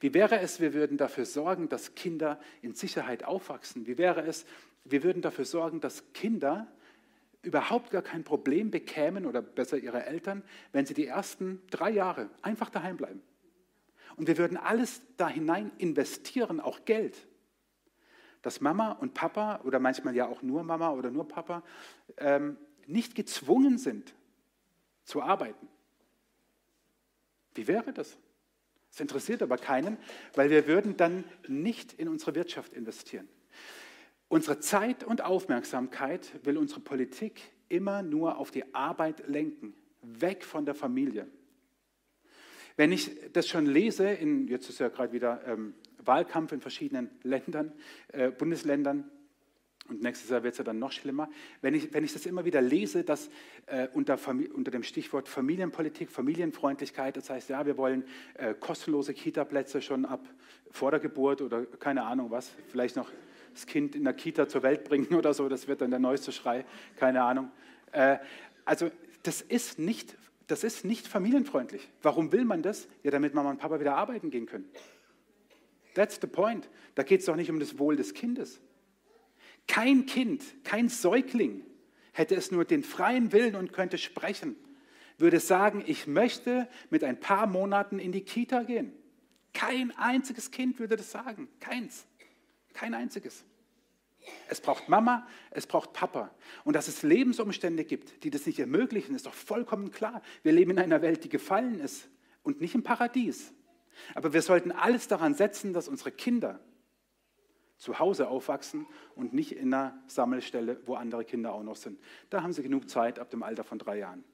Wie 0.00 0.12
wäre 0.12 0.38
es, 0.40 0.60
wir 0.60 0.74
würden 0.74 0.98
dafür 0.98 1.24
sorgen, 1.24 1.70
dass 1.70 1.94
Kinder 1.94 2.38
in 2.60 2.74
Sicherheit 2.74 3.24
aufwachsen? 3.24 3.86
Wie 3.86 3.96
wäre 3.96 4.20
es, 4.20 4.44
wir 4.84 5.02
würden 5.02 5.22
dafür 5.22 5.46
sorgen, 5.46 5.80
dass 5.80 6.12
Kinder 6.12 6.70
überhaupt 7.40 7.90
gar 7.90 8.02
kein 8.02 8.22
Problem 8.22 8.70
bekämen 8.70 9.24
oder 9.24 9.40
besser 9.40 9.78
ihre 9.78 10.04
Eltern, 10.04 10.42
wenn 10.72 10.84
sie 10.84 10.94
die 10.94 11.06
ersten 11.06 11.62
drei 11.70 11.90
Jahre 11.90 12.28
einfach 12.42 12.68
daheim 12.68 12.98
bleiben? 12.98 13.22
Und 14.16 14.26
wir 14.26 14.36
würden 14.36 14.58
alles 14.58 15.00
da 15.16 15.30
hinein 15.30 15.70
investieren, 15.78 16.60
auch 16.60 16.84
Geld, 16.84 17.16
dass 18.42 18.60
Mama 18.60 18.92
und 18.92 19.14
Papa 19.14 19.62
oder 19.64 19.78
manchmal 19.78 20.14
ja 20.14 20.26
auch 20.26 20.42
nur 20.42 20.64
Mama 20.64 20.90
oder 20.90 21.10
nur 21.10 21.26
Papa 21.26 21.62
ähm, 22.18 22.58
nicht 22.88 23.14
gezwungen 23.14 23.78
sind, 23.78 24.14
zu 25.08 25.22
arbeiten. 25.22 25.68
Wie 27.54 27.66
wäre 27.66 27.92
das? 27.92 28.16
Das 28.90 29.00
interessiert 29.00 29.42
aber 29.42 29.56
keinen, 29.56 29.96
weil 30.34 30.50
wir 30.50 30.66
würden 30.66 30.96
dann 30.96 31.24
nicht 31.48 31.94
in 31.94 32.08
unsere 32.08 32.34
Wirtschaft 32.34 32.74
investieren. 32.74 33.28
Unsere 34.28 34.60
Zeit 34.60 35.04
und 35.04 35.22
Aufmerksamkeit 35.22 36.44
will 36.44 36.58
unsere 36.58 36.80
Politik 36.80 37.40
immer 37.70 38.02
nur 38.02 38.36
auf 38.36 38.50
die 38.50 38.74
Arbeit 38.74 39.26
lenken, 39.26 39.74
weg 40.02 40.44
von 40.44 40.66
der 40.66 40.74
Familie. 40.74 41.26
Wenn 42.76 42.92
ich 42.92 43.32
das 43.32 43.48
schon 43.48 43.66
lese, 43.66 44.08
in, 44.08 44.46
jetzt 44.46 44.68
ist 44.68 44.78
ja 44.78 44.88
gerade 44.88 45.12
wieder 45.12 45.42
ähm, 45.46 45.74
Wahlkampf 45.98 46.52
in 46.52 46.60
verschiedenen 46.60 47.10
Ländern, 47.22 47.72
äh, 48.08 48.30
Bundesländern, 48.30 49.10
Und 49.88 50.02
nächstes 50.02 50.28
Jahr 50.28 50.42
wird 50.42 50.52
es 50.52 50.58
ja 50.58 50.64
dann 50.64 50.78
noch 50.78 50.92
schlimmer. 50.92 51.30
Wenn 51.62 51.74
ich, 51.74 51.92
wenn 51.94 52.04
ich 52.04 52.12
das 52.12 52.26
immer 52.26 52.44
wieder 52.44 52.60
lese, 52.60 53.04
dass 53.04 53.30
äh, 53.66 53.88
unter, 53.94 54.18
unter, 54.54 54.70
dem 54.70 54.82
Stichwort 54.82 55.28
Familienpolitik, 55.28 56.10
Familienfreundlichkeit, 56.10 57.16
das 57.16 57.30
heißt, 57.30 57.48
ja, 57.48 57.64
wir 57.64 57.78
wollen 57.78 58.04
äh, 58.34 58.54
kostenlose 58.54 59.14
Kita-Plätze 59.14 59.80
schon 59.80 60.04
ab 60.04 60.26
vor 60.70 60.90
der 60.90 61.00
Geburt 61.00 61.40
oder 61.40 61.64
keine 61.64 62.04
Ahnung 62.04 62.30
was, 62.30 62.50
vielleicht 62.68 62.96
noch 62.96 63.10
das 63.54 63.66
Kind 63.66 63.96
in 63.96 64.04
der 64.04 64.12
Kita 64.12 64.46
zur 64.46 64.62
Welt 64.62 64.84
bringen 64.84 65.14
oder 65.14 65.32
so, 65.32 65.48
das 65.48 65.68
wird 65.68 65.80
dann 65.80 65.90
der 65.90 65.98
neueste 65.98 66.32
Schrei, 66.32 66.66
keine 66.96 67.22
Ahnung. 67.22 67.50
Äh, 67.92 68.18
also 68.66 68.90
das 69.22 69.40
ist, 69.40 69.78
nicht, 69.78 70.16
das 70.46 70.64
ist 70.64 70.84
nicht 70.84 71.08
familienfreundlich. 71.08 71.88
Warum 72.02 72.30
will 72.32 72.44
man 72.44 72.62
das? 72.62 72.88
Ja, 73.02 73.10
damit 73.10 73.34
Mama 73.34 73.50
und 73.50 73.58
Papa 73.58 73.80
wieder 73.80 73.96
arbeiten 73.96 74.30
gehen 74.30 74.46
können. 74.46 74.68
That's 75.94 76.18
the 76.20 76.26
point. 76.26 76.68
Da 76.94 77.02
geht 77.02 77.20
es 77.20 77.26
doch 77.26 77.36
nicht 77.36 77.50
um 77.50 77.58
das 77.58 77.78
Wohl 77.78 77.96
des 77.96 78.12
Kindes. 78.12 78.60
Kein 79.68 80.06
Kind, 80.06 80.42
kein 80.64 80.88
Säugling 80.88 81.64
hätte 82.12 82.34
es 82.34 82.50
nur 82.50 82.64
den 82.64 82.82
freien 82.82 83.32
Willen 83.32 83.54
und 83.54 83.72
könnte 83.72 83.96
sprechen, 83.96 84.56
würde 85.18 85.38
sagen, 85.38 85.84
ich 85.86 86.06
möchte 86.06 86.68
mit 86.90 87.04
ein 87.04 87.20
paar 87.20 87.46
Monaten 87.46 88.00
in 88.00 88.10
die 88.10 88.22
Kita 88.22 88.64
gehen. 88.64 88.92
Kein 89.52 89.96
einziges 89.96 90.50
Kind 90.50 90.78
würde 90.78 90.96
das 90.96 91.10
sagen. 91.10 91.48
Keins. 91.60 92.06
Kein 92.72 92.94
einziges. 92.94 93.44
Es 94.48 94.60
braucht 94.60 94.88
Mama, 94.88 95.26
es 95.50 95.66
braucht 95.66 95.92
Papa. 95.92 96.30
Und 96.64 96.74
dass 96.74 96.88
es 96.88 97.02
Lebensumstände 97.02 97.84
gibt, 97.84 98.24
die 98.24 98.30
das 98.30 98.46
nicht 98.46 98.58
ermöglichen, 98.58 99.14
ist 99.14 99.26
doch 99.26 99.34
vollkommen 99.34 99.90
klar. 99.90 100.22
Wir 100.42 100.52
leben 100.52 100.72
in 100.72 100.78
einer 100.78 101.02
Welt, 101.02 101.24
die 101.24 101.28
gefallen 101.28 101.80
ist 101.80 102.08
und 102.42 102.60
nicht 102.60 102.74
im 102.74 102.82
Paradies. 102.82 103.52
Aber 104.14 104.32
wir 104.32 104.42
sollten 104.42 104.70
alles 104.70 105.08
daran 105.08 105.34
setzen, 105.34 105.72
dass 105.72 105.88
unsere 105.88 106.12
Kinder 106.12 106.60
zu 107.78 107.98
Hause 107.98 108.28
aufwachsen 108.28 108.86
und 109.14 109.32
nicht 109.32 109.52
in 109.52 109.72
einer 109.72 109.98
Sammelstelle, 110.06 110.80
wo 110.84 110.94
andere 110.94 111.24
Kinder 111.24 111.54
auch 111.54 111.62
noch 111.62 111.76
sind. 111.76 111.98
Da 112.28 112.42
haben 112.42 112.52
sie 112.52 112.62
genug 112.62 112.90
Zeit 112.90 113.18
ab 113.18 113.30
dem 113.30 113.42
Alter 113.42 113.64
von 113.64 113.78
drei 113.78 113.98
Jahren. 113.98 114.24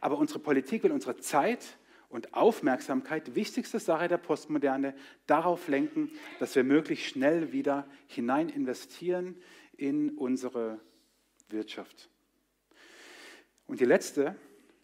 Aber 0.00 0.18
unsere 0.18 0.40
Politik 0.40 0.82
will 0.82 0.92
unsere 0.92 1.16
Zeit 1.16 1.78
und 2.08 2.34
Aufmerksamkeit, 2.34 3.36
wichtigste 3.36 3.78
Sache 3.78 4.08
der 4.08 4.18
Postmoderne, 4.18 4.94
darauf 5.26 5.68
lenken, 5.68 6.10
dass 6.40 6.56
wir 6.56 6.64
möglichst 6.64 7.06
schnell 7.06 7.52
wieder 7.52 7.86
hinein 8.08 8.48
investieren 8.48 9.36
in 9.76 10.18
unsere 10.18 10.80
Wirtschaft. 11.48 12.10
Und 13.66 13.78
die 13.78 13.84
letzte 13.84 14.34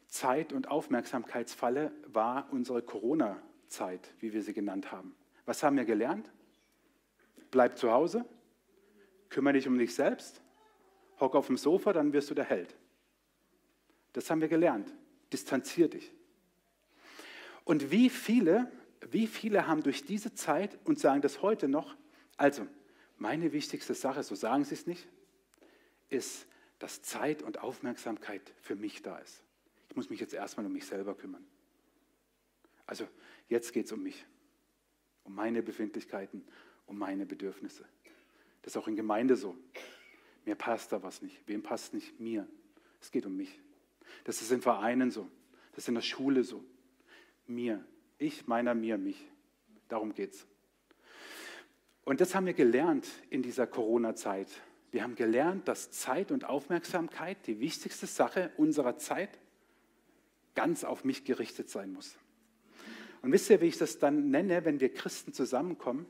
Zeit- 0.07 0.53
und 0.53 0.69
Aufmerksamkeitsfalle 0.69 1.91
war 2.07 2.47
unsere 2.53 2.83
Corona-Zeit, 2.83 4.15
wie 4.21 4.33
wir 4.33 4.43
sie 4.43 4.55
genannt 4.55 4.93
haben. 4.93 5.17
Was 5.45 5.65
haben 5.65 5.77
wir 5.77 5.85
gelernt? 5.85 6.31
Bleib 7.57 7.79
zu 7.79 7.91
Hause, 7.91 8.27
kümmere 9.31 9.55
dich 9.55 9.67
um 9.67 9.79
dich 9.79 9.95
selbst, 9.95 10.43
hock 11.21 11.35
auf 11.35 11.47
dem 11.47 11.57
Sofa, 11.57 11.95
dann 11.95 12.13
wirst 12.13 12.29
du 12.29 12.35
der 12.35 12.45
Held. 12.45 12.77
Das 14.13 14.29
haben 14.29 14.43
wir 14.43 14.49
gelernt. 14.49 14.93
Distanzier 15.33 15.89
dich. 15.89 16.13
Und 17.65 17.91
wie 17.91 18.11
viele, 18.11 18.71
wie 19.01 19.27
viele 19.27 19.67
haben 19.67 19.83
durch 19.83 20.05
diese 20.05 20.35
Zeit 20.35 20.79
und 20.85 20.99
sagen 20.99 21.23
das 21.23 21.41
heute 21.41 21.67
noch, 21.67 21.97
also 22.37 22.67
meine 23.17 23.55
wichtigste 23.55 23.95
Sache, 23.95 24.23
so 24.23 24.35
sagen 24.35 24.67
sie 24.67 24.75
es 24.75 24.87
nicht, 24.87 25.09
ist, 26.11 26.47
dass 26.79 27.01
Zeit 27.01 27.43
und 27.43 27.61
Aufmerksamkeit 27.61 28.53
für 28.61 28.77
mich 28.77 29.01
da 29.01 29.17
ist. 29.17 29.43
Ich 29.89 29.97
muss 29.97 30.11
mich 30.11 30.21
jetzt 30.21 30.35
erstmal 30.35 30.67
um 30.67 30.75
mich 30.75 30.85
selber 30.85 31.15
kümmern. 31.15 31.47
Also 32.85 33.09
jetzt 33.49 33.73
geht 33.73 33.87
es 33.87 33.93
um 33.93 34.03
mich, 34.03 34.27
um 35.25 35.35
meine 35.35 35.63
Befindlichkeiten, 35.63 36.45
um 36.87 36.99
meine 36.99 37.27
Bedürfnisse. 37.27 37.85
Das 38.63 38.75
ist 38.75 38.77
auch 38.77 38.89
in 38.89 38.97
Gemeinde 38.97 39.37
so. 39.37 39.57
Mir 40.45 40.55
passt 40.55 40.93
da 40.93 41.03
was 41.03 41.23
nicht. 41.23 41.37
Wem 41.47 41.63
passt 41.63 41.95
nicht? 41.95 42.19
Mir. 42.21 42.47
Es 43.01 43.11
geht 43.11 43.27
um 43.27 43.37
mich. 43.37 43.61
Das 44.25 44.41
ist 44.43 44.51
in 44.51 44.63
Vereinen 44.63 45.11
so. 45.11 45.29
Das 45.73 45.85
ist 45.85 45.89
in 45.89 45.95
der 45.95 46.03
Schule 46.03 46.45
so. 46.45 46.65
Mir. 47.47 47.85
Ich, 48.19 48.47
meiner, 48.47 48.75
mir, 48.75 48.99
mich. 48.99 49.25
Darum 49.89 50.15
geht's. 50.15 50.47
Und 52.05 52.21
das 52.21 52.35
haben 52.35 52.47
wir 52.47 52.55
gelernt 52.55 53.07
in 53.31 53.43
dieser 53.43 53.67
Corona-Zeit. 53.67 54.49
Wir 54.93 55.03
haben 55.03 55.17
gelernt, 55.17 55.69
dass 55.69 55.91
Zeit 55.91 56.31
und 56.31 56.45
Aufmerksamkeit, 56.45 57.47
die 57.47 57.61
wichtigste 57.61 58.07
Sache 58.07 58.53
unserer 58.57 58.97
Zeit, 58.97 59.39
ganz 60.55 60.85
auf 60.85 61.05
mich 61.05 61.25
gerichtet 61.25 61.69
sein 61.69 61.93
muss. 61.93 62.17
Und 63.23 63.33
wisst 63.33 63.51
ihr, 63.51 63.61
wie 63.61 63.67
ich 63.67 63.79
das 63.79 63.99
dann 63.99 64.31
nenne, 64.31 64.65
wenn 64.65 64.81
wir 64.81 64.93
Christen 64.93 65.33
zusammenkommen? 65.33 66.07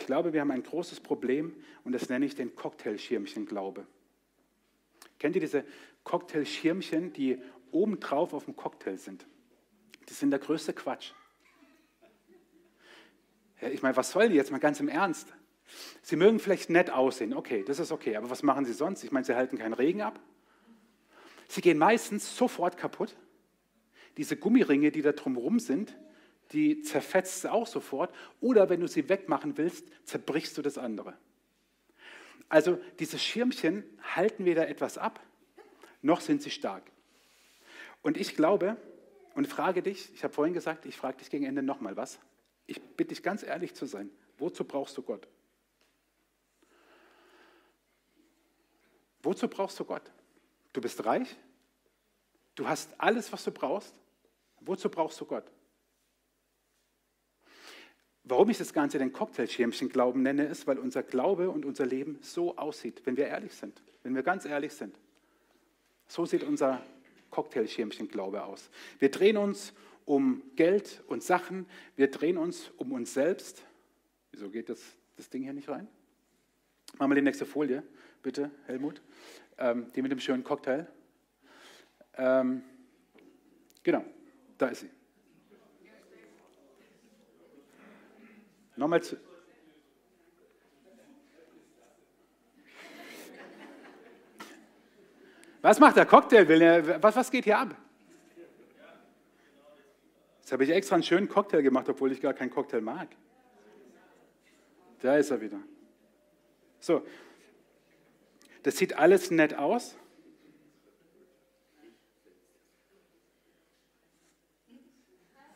Ich 0.00 0.06
glaube, 0.06 0.32
wir 0.32 0.40
haben 0.40 0.50
ein 0.50 0.62
großes 0.62 1.00
Problem 1.00 1.54
und 1.84 1.92
das 1.92 2.08
nenne 2.08 2.24
ich 2.24 2.34
den 2.34 2.56
Cocktailschirmchen-Glaube. 2.56 3.86
Kennt 5.18 5.36
ihr 5.36 5.42
diese 5.42 5.64
Cocktailschirmchen, 6.04 7.12
die 7.12 7.40
obendrauf 7.70 8.32
auf 8.32 8.46
dem 8.46 8.56
Cocktail 8.56 8.96
sind? 8.96 9.26
Die 10.08 10.14
sind 10.14 10.30
der 10.30 10.40
größte 10.40 10.72
Quatsch. 10.72 11.12
Ich 13.60 13.82
meine, 13.82 13.94
was 13.94 14.10
sollen 14.10 14.30
die 14.30 14.36
jetzt 14.36 14.50
mal 14.50 14.58
ganz 14.58 14.80
im 14.80 14.88
Ernst? 14.88 15.28
Sie 16.02 16.16
mögen 16.16 16.40
vielleicht 16.40 16.70
nett 16.70 16.90
aussehen, 16.90 17.34
okay, 17.34 17.62
das 17.64 17.78
ist 17.78 17.92
okay, 17.92 18.16
aber 18.16 18.30
was 18.30 18.42
machen 18.42 18.64
sie 18.64 18.72
sonst? 18.72 19.04
Ich 19.04 19.12
meine, 19.12 19.26
sie 19.26 19.36
halten 19.36 19.58
keinen 19.58 19.74
Regen 19.74 20.00
ab. 20.00 20.18
Sie 21.46 21.60
gehen 21.60 21.76
meistens 21.76 22.36
sofort 22.36 22.78
kaputt. 22.78 23.14
Diese 24.16 24.36
Gummiringe, 24.36 24.90
die 24.90 25.02
da 25.02 25.12
drumherum 25.12 25.60
sind, 25.60 25.94
die 26.52 26.82
zerfetzt 26.82 27.46
auch 27.46 27.66
sofort. 27.66 28.14
Oder 28.40 28.68
wenn 28.68 28.80
du 28.80 28.88
sie 28.88 29.08
wegmachen 29.08 29.56
willst, 29.56 29.86
zerbrichst 30.04 30.56
du 30.58 30.62
das 30.62 30.78
andere. 30.78 31.16
Also 32.48 32.80
diese 32.98 33.18
Schirmchen 33.18 33.84
halten 34.14 34.44
weder 34.44 34.68
etwas 34.68 34.98
ab, 34.98 35.20
noch 36.02 36.20
sind 36.20 36.42
sie 36.42 36.50
stark. 36.50 36.82
Und 38.02 38.16
ich 38.16 38.34
glaube 38.34 38.76
und 39.34 39.46
frage 39.46 39.82
dich, 39.82 40.12
ich 40.14 40.24
habe 40.24 40.34
vorhin 40.34 40.54
gesagt, 40.54 40.86
ich 40.86 40.96
frage 40.96 41.18
dich 41.18 41.30
gegen 41.30 41.44
Ende 41.44 41.62
nochmal 41.62 41.96
was. 41.96 42.18
Ich 42.66 42.80
bitte 42.80 43.10
dich 43.10 43.22
ganz 43.22 43.42
ehrlich 43.42 43.74
zu 43.74 43.86
sein. 43.86 44.10
Wozu 44.38 44.64
brauchst 44.64 44.96
du 44.96 45.02
Gott? 45.02 45.28
Wozu 49.22 49.48
brauchst 49.48 49.78
du 49.78 49.84
Gott? 49.84 50.10
Du 50.72 50.80
bist 50.80 51.04
reich, 51.04 51.36
du 52.54 52.66
hast 52.66 52.94
alles, 52.98 53.32
was 53.32 53.44
du 53.44 53.50
brauchst. 53.50 53.94
Wozu 54.60 54.88
brauchst 54.88 55.20
du 55.20 55.24
Gott? 55.24 55.44
Warum 58.30 58.48
ich 58.48 58.58
das 58.58 58.72
Ganze 58.72 59.00
den 59.00 59.12
Cocktailschirmchen-Glauben 59.12 60.22
nenne, 60.22 60.44
ist, 60.44 60.68
weil 60.68 60.78
unser 60.78 61.02
Glaube 61.02 61.50
und 61.50 61.64
unser 61.64 61.84
Leben 61.84 62.16
so 62.22 62.56
aussieht, 62.56 63.02
wenn 63.04 63.16
wir 63.16 63.26
ehrlich 63.26 63.52
sind, 63.52 63.82
wenn 64.04 64.14
wir 64.14 64.22
ganz 64.22 64.44
ehrlich 64.44 64.72
sind. 64.72 64.94
So 66.06 66.24
sieht 66.24 66.44
unser 66.44 66.80
Cocktailschirmchen-Glaube 67.30 68.44
aus. 68.44 68.70
Wir 69.00 69.10
drehen 69.10 69.36
uns 69.36 69.72
um 70.04 70.44
Geld 70.54 71.02
und 71.08 71.24
Sachen, 71.24 71.66
wir 71.96 72.08
drehen 72.08 72.38
uns 72.38 72.70
um 72.76 72.92
uns 72.92 73.14
selbst. 73.14 73.64
Wieso 74.30 74.48
geht 74.48 74.68
das, 74.68 74.80
das 75.16 75.28
Ding 75.28 75.42
hier 75.42 75.52
nicht 75.52 75.68
rein? 75.68 75.88
Machen 76.98 77.10
wir 77.10 77.16
die 77.16 77.22
nächste 77.22 77.46
Folie, 77.46 77.82
bitte, 78.22 78.52
Helmut. 78.66 79.02
Ähm, 79.58 79.90
die 79.96 80.02
mit 80.02 80.12
dem 80.12 80.20
schönen 80.20 80.44
Cocktail. 80.44 80.86
Ähm, 82.16 82.62
genau, 83.82 84.04
da 84.56 84.68
ist 84.68 84.82
sie. 84.82 84.99
Nochmal 88.80 89.02
zu. 89.02 89.18
Was 95.60 95.78
macht 95.78 95.96
der 95.98 96.06
Cocktail? 96.06 96.48
Was, 97.02 97.14
was 97.14 97.30
geht 97.30 97.44
hier 97.44 97.58
ab? 97.58 97.76
Jetzt 100.40 100.50
habe 100.50 100.64
ich 100.64 100.70
extra 100.70 100.94
einen 100.94 101.02
schönen 101.02 101.28
Cocktail 101.28 101.60
gemacht, 101.60 101.90
obwohl 101.90 102.10
ich 102.10 102.22
gar 102.22 102.32
keinen 102.32 102.48
Cocktail 102.48 102.80
mag. 102.80 103.08
Da 105.00 105.18
ist 105.18 105.30
er 105.30 105.42
wieder. 105.42 105.60
So, 106.78 107.06
das 108.62 108.78
sieht 108.78 108.96
alles 108.96 109.30
nett 109.30 109.52
aus. 109.52 109.94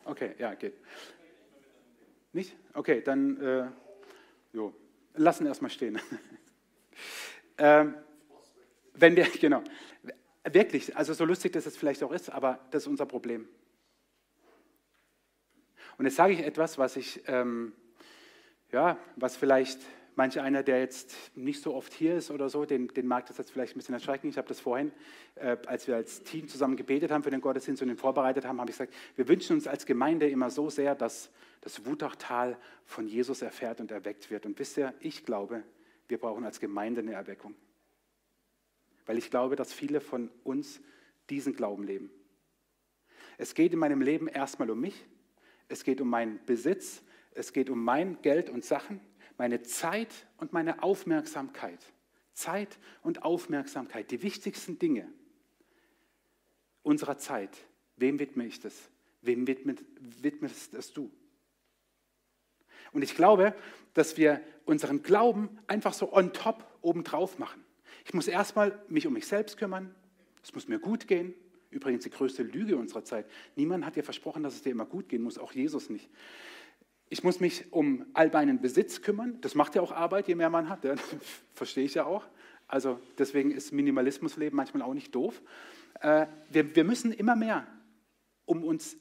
Okay, 0.03 0.35
ja, 0.37 0.53
geht. 0.53 0.75
Nicht? 2.35 2.53
Okay, 2.73 3.01
dann 3.01 3.39
äh, 3.39 3.67
jo, 4.51 4.75
lassen 5.13 5.45
erstmal 5.45 5.71
stehen. 5.71 6.01
ähm, 7.57 7.95
wenn 8.93 9.15
wir, 9.15 9.23
genau, 9.39 9.63
wirklich, 10.43 10.97
also 10.97 11.13
so 11.13 11.23
lustig 11.23 11.53
das 11.53 11.63
jetzt 11.63 11.77
vielleicht 11.77 12.03
auch 12.03 12.11
ist, 12.11 12.29
aber 12.29 12.59
das 12.71 12.83
ist 12.83 12.87
unser 12.87 13.05
Problem. 13.05 13.47
Und 15.97 16.03
jetzt 16.03 16.17
sage 16.17 16.33
ich 16.33 16.39
etwas, 16.39 16.77
was 16.77 16.97
ich, 16.97 17.23
ähm, 17.27 17.71
ja, 18.69 18.97
was 19.15 19.37
vielleicht 19.37 19.79
manch 20.15 20.39
einer, 20.39 20.63
der 20.63 20.79
jetzt 20.79 21.15
nicht 21.35 21.61
so 21.61 21.73
oft 21.73 21.93
hier 21.93 22.15
ist 22.15 22.31
oder 22.31 22.49
so, 22.49 22.65
den, 22.65 22.87
den 22.87 23.07
mag 23.07 23.25
das 23.25 23.37
jetzt 23.37 23.51
vielleicht 23.51 23.75
ein 23.75 23.79
bisschen 23.79 23.93
erschrecken. 23.93 24.27
Ich 24.29 24.37
habe 24.37 24.47
das 24.47 24.59
vorhin, 24.59 24.91
äh, 25.35 25.57
als 25.67 25.87
wir 25.87 25.95
als 25.95 26.23
Team 26.23 26.47
zusammen 26.47 26.75
gebetet 26.75 27.11
haben 27.11 27.23
für 27.23 27.31
den 27.31 27.41
Gottesdienst 27.41 27.81
und 27.81 27.89
ihn 27.89 27.97
vorbereitet 27.97 28.45
haben, 28.45 28.59
habe 28.59 28.69
ich 28.69 28.77
gesagt, 28.77 28.93
wir 29.15 29.27
wünschen 29.27 29.55
uns 29.55 29.67
als 29.67 29.85
Gemeinde 29.85 30.29
immer 30.29 30.49
so 30.49 30.69
sehr, 30.69 30.95
dass 30.95 31.29
das 31.61 31.85
Wutachtal 31.85 32.57
von 32.85 33.07
Jesus 33.07 33.41
erfährt 33.41 33.81
und 33.81 33.91
erweckt 33.91 34.29
wird. 34.29 34.45
Und 34.45 34.57
wisst 34.59 34.77
ihr, 34.77 34.93
ich 34.99 35.25
glaube, 35.25 35.63
wir 36.07 36.17
brauchen 36.17 36.45
als 36.45 36.59
Gemeinde 36.59 37.01
eine 37.01 37.13
Erweckung. 37.13 37.55
Weil 39.05 39.17
ich 39.17 39.29
glaube, 39.29 39.55
dass 39.55 39.73
viele 39.73 40.01
von 40.01 40.29
uns 40.43 40.81
diesen 41.29 41.55
Glauben 41.55 41.83
leben. 41.83 42.09
Es 43.37 43.53
geht 43.53 43.73
in 43.73 43.79
meinem 43.79 44.01
Leben 44.01 44.27
erstmal 44.27 44.69
um 44.69 44.79
mich, 44.79 45.05
es 45.67 45.83
geht 45.83 45.99
um 45.99 46.09
meinen 46.09 46.39
Besitz, 46.45 47.01
es 47.31 47.51
geht 47.51 47.69
um 47.69 47.83
mein 47.83 48.21
Geld 48.21 48.49
und 48.49 48.63
Sachen, 48.63 49.01
meine 49.37 49.63
Zeit 49.63 50.09
und 50.37 50.53
meine 50.53 50.83
Aufmerksamkeit. 50.83 51.79
Zeit 52.33 52.77
und 53.01 53.23
Aufmerksamkeit, 53.23 54.11
die 54.11 54.21
wichtigsten 54.21 54.77
Dinge 54.77 55.07
unserer 56.83 57.17
Zeit. 57.17 57.57
Wem 57.97 58.19
widme 58.19 58.45
ich 58.45 58.59
das? 58.59 58.89
Wem 59.21 59.47
widmest 59.47 60.73
es 60.73 60.93
du? 60.93 61.09
Und 62.91 63.03
ich 63.03 63.15
glaube, 63.15 63.55
dass 63.93 64.17
wir 64.17 64.41
unseren 64.65 65.01
Glauben 65.01 65.49
einfach 65.67 65.93
so 65.93 66.13
on 66.13 66.33
top 66.33 66.65
obendrauf 66.81 67.39
machen. 67.39 67.63
Ich 68.05 68.13
muss 68.13 68.27
erstmal 68.27 68.79
mich 68.87 69.07
um 69.07 69.13
mich 69.13 69.27
selbst 69.27 69.57
kümmern. 69.57 69.93
Es 70.43 70.53
muss 70.53 70.67
mir 70.67 70.79
gut 70.79 71.07
gehen. 71.07 71.33
Übrigens 71.71 72.03
die 72.03 72.09
größte 72.09 72.43
Lüge 72.43 72.77
unserer 72.77 73.03
Zeit. 73.03 73.25
Niemand 73.55 73.85
hat 73.85 73.95
dir 73.95 74.03
versprochen, 74.03 74.43
dass 74.43 74.55
es 74.55 74.61
dir 74.61 74.71
immer 74.71 74.85
gut 74.85 75.09
gehen 75.09 75.23
muss, 75.23 75.37
auch 75.37 75.53
Jesus 75.53 75.89
nicht. 75.89 76.09
Ich 77.09 77.23
muss 77.23 77.39
mich 77.39 77.71
um 77.71 78.05
all 78.13 78.29
meinen 78.29 78.61
Besitz 78.61 79.01
kümmern. 79.01 79.39
Das 79.41 79.55
macht 79.55 79.75
ja 79.75 79.81
auch 79.81 79.91
Arbeit, 79.91 80.27
je 80.27 80.35
mehr 80.35 80.49
man 80.49 80.69
hat. 80.69 80.81
Verstehe 81.53 81.85
ich 81.85 81.93
ja 81.93 82.05
auch. 82.05 82.25
Also 82.67 82.99
deswegen 83.17 83.51
ist 83.51 83.71
Minimalismusleben 83.71 84.55
manchmal 84.55 84.81
auch 84.81 84.93
nicht 84.93 85.13
doof. 85.13 85.41
Äh, 86.01 86.25
wir, 86.49 86.75
wir 86.75 86.83
müssen 86.83 87.11
immer 87.11 87.35
mehr 87.35 87.67
um 88.45 88.63
uns, 88.63 88.97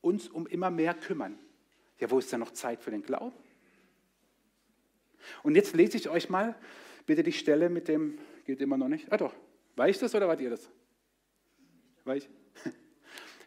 uns 0.00 0.28
um 0.28 0.46
immer 0.46 0.70
mehr 0.70 0.94
kümmern. 0.94 1.38
Ja, 1.98 2.10
wo 2.10 2.18
ist 2.18 2.32
denn 2.32 2.40
noch 2.40 2.52
Zeit 2.52 2.82
für 2.82 2.90
den 2.90 3.02
Glauben? 3.02 3.36
Und 5.42 5.54
jetzt 5.54 5.74
lese 5.74 5.96
ich 5.96 6.08
euch 6.08 6.28
mal 6.28 6.54
bitte 7.06 7.22
die 7.22 7.32
Stelle 7.32 7.68
mit 7.68 7.88
dem, 7.88 8.18
geht 8.44 8.60
immer 8.60 8.76
noch 8.76 8.88
nicht. 8.88 9.10
Ah 9.12 9.16
doch, 9.16 9.34
war 9.76 9.88
ich 9.88 9.98
das 9.98 10.14
oder 10.14 10.28
wart 10.28 10.40
ihr 10.40 10.50
das? 10.50 10.68
War 12.04 12.16
ich? 12.16 12.28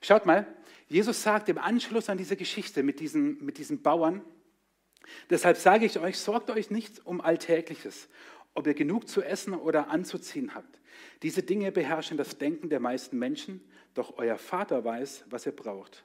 Schaut 0.01 0.25
mal, 0.25 0.47
Jesus 0.87 1.21
sagt 1.23 1.49
im 1.49 1.57
Anschluss 1.57 2.09
an 2.09 2.17
diese 2.17 2.35
Geschichte 2.35 2.83
mit 2.83 2.99
diesen, 2.99 3.43
mit 3.43 3.57
diesen 3.57 3.81
Bauern, 3.81 4.21
deshalb 5.29 5.57
sage 5.57 5.85
ich 5.85 5.99
euch, 5.99 6.17
sorgt 6.17 6.49
euch 6.49 6.69
nicht 6.69 7.05
um 7.05 7.21
Alltägliches, 7.21 8.07
ob 8.53 8.67
ihr 8.67 8.73
genug 8.73 9.07
zu 9.07 9.21
essen 9.21 9.53
oder 9.53 9.89
anzuziehen 9.89 10.55
habt. 10.55 10.79
Diese 11.23 11.43
Dinge 11.43 11.71
beherrschen 11.71 12.17
das 12.17 12.37
Denken 12.37 12.69
der 12.69 12.79
meisten 12.79 13.17
Menschen, 13.17 13.61
doch 13.93 14.17
euer 14.17 14.37
Vater 14.37 14.83
weiß, 14.83 15.25
was 15.29 15.45
ihr 15.45 15.51
braucht. 15.51 16.03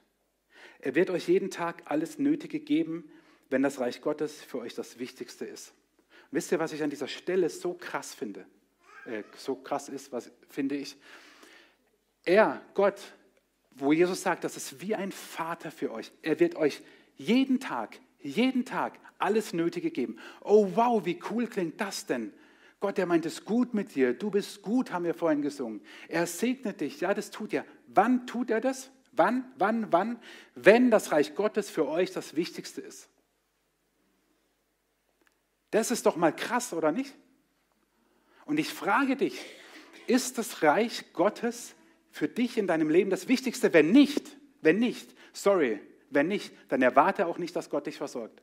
Er 0.80 0.94
wird 0.94 1.10
euch 1.10 1.28
jeden 1.28 1.50
Tag 1.50 1.82
alles 1.86 2.18
Nötige 2.18 2.60
geben, 2.60 3.10
wenn 3.50 3.62
das 3.62 3.78
Reich 3.78 4.00
Gottes 4.00 4.42
für 4.42 4.58
euch 4.58 4.74
das 4.74 4.98
Wichtigste 4.98 5.44
ist. 5.44 5.74
Und 6.30 6.36
wisst 6.36 6.50
ihr, 6.52 6.58
was 6.58 6.72
ich 6.72 6.82
an 6.82 6.90
dieser 6.90 7.08
Stelle 7.08 7.48
so 7.48 7.74
krass 7.74 8.14
finde? 8.14 8.46
Äh, 9.04 9.22
so 9.36 9.54
krass 9.54 9.88
ist, 9.88 10.12
was 10.12 10.30
finde 10.48 10.76
ich? 10.76 10.96
Er, 12.24 12.62
Gott, 12.74 13.00
wo 13.76 13.92
Jesus 13.92 14.22
sagt, 14.22 14.44
das 14.44 14.56
ist 14.56 14.80
wie 14.80 14.94
ein 14.94 15.12
Vater 15.12 15.70
für 15.70 15.90
euch. 15.92 16.12
Er 16.22 16.40
wird 16.40 16.56
euch 16.56 16.82
jeden 17.16 17.60
Tag, 17.60 17.98
jeden 18.20 18.64
Tag 18.64 18.98
alles 19.18 19.52
Nötige 19.52 19.90
geben. 19.90 20.18
Oh 20.40 20.68
wow, 20.74 21.04
wie 21.04 21.20
cool 21.30 21.46
klingt 21.46 21.80
das 21.80 22.06
denn? 22.06 22.32
Gott, 22.80 22.98
der 22.98 23.06
meint 23.06 23.24
es 23.26 23.44
gut 23.44 23.74
mit 23.74 23.94
dir. 23.94 24.12
Du 24.12 24.30
bist 24.30 24.62
gut, 24.62 24.90
haben 24.90 25.04
wir 25.04 25.14
vorhin 25.14 25.40
gesungen. 25.40 25.80
Er 26.08 26.26
segnet 26.26 26.80
dich. 26.80 27.00
Ja, 27.00 27.14
das 27.14 27.30
tut 27.30 27.52
er. 27.52 27.64
Wann 27.86 28.26
tut 28.26 28.50
er 28.50 28.60
das? 28.60 28.90
Wann, 29.12 29.44
wann, 29.56 29.92
wann? 29.92 30.18
Wenn 30.56 30.90
das 30.90 31.12
Reich 31.12 31.36
Gottes 31.36 31.70
für 31.70 31.86
euch 31.86 32.10
das 32.10 32.34
Wichtigste 32.34 32.80
ist. 32.80 33.08
Das 35.70 35.90
ist 35.90 36.06
doch 36.06 36.16
mal 36.16 36.34
krass, 36.34 36.72
oder 36.72 36.90
nicht? 36.90 37.14
Und 38.46 38.58
ich 38.58 38.68
frage 38.68 39.16
dich, 39.16 39.38
ist 40.06 40.38
das 40.38 40.62
Reich 40.62 41.12
Gottes 41.12 41.74
für 42.12 42.28
dich 42.28 42.56
in 42.58 42.68
deinem 42.68 42.88
Leben 42.88 43.10
das 43.10 43.26
Wichtigste? 43.26 43.72
Wenn 43.72 43.90
nicht, 43.90 44.36
wenn 44.60 44.78
nicht, 44.78 45.12
sorry, 45.32 45.80
wenn 46.10 46.28
nicht, 46.28 46.52
dann 46.68 46.82
erwarte 46.82 47.26
auch 47.26 47.38
nicht, 47.38 47.56
dass 47.56 47.70
Gott 47.70 47.86
dich 47.86 47.96
versorgt. 47.96 48.40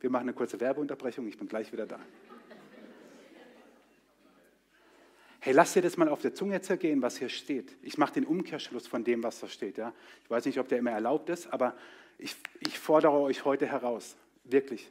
Wir 0.00 0.10
machen 0.10 0.24
eine 0.24 0.34
kurze 0.34 0.60
Werbeunterbrechung, 0.60 1.26
ich 1.26 1.38
bin 1.38 1.48
gleich 1.48 1.72
wieder 1.72 1.86
da. 1.86 1.98
Hey, 5.40 5.52
lass 5.54 5.74
dir 5.74 5.82
das 5.82 5.96
mal 5.96 6.08
auf 6.08 6.20
der 6.20 6.34
Zunge 6.34 6.60
zergehen, 6.60 7.02
was 7.02 7.18
hier 7.18 7.28
steht. 7.28 7.76
Ich 7.80 7.98
mache 7.98 8.14
den 8.14 8.24
Umkehrschluss 8.24 8.88
von 8.88 9.04
dem, 9.04 9.22
was 9.22 9.38
da 9.38 9.48
steht. 9.48 9.78
Ja? 9.78 9.94
Ich 10.24 10.30
weiß 10.30 10.44
nicht, 10.44 10.58
ob 10.58 10.66
der 10.66 10.78
immer 10.78 10.90
erlaubt 10.90 11.28
ist, 11.28 11.46
aber 11.52 11.76
ich, 12.18 12.34
ich 12.58 12.78
fordere 12.78 13.12
euch 13.12 13.44
heute 13.44 13.66
heraus. 13.66 14.16
Wirklich. 14.42 14.90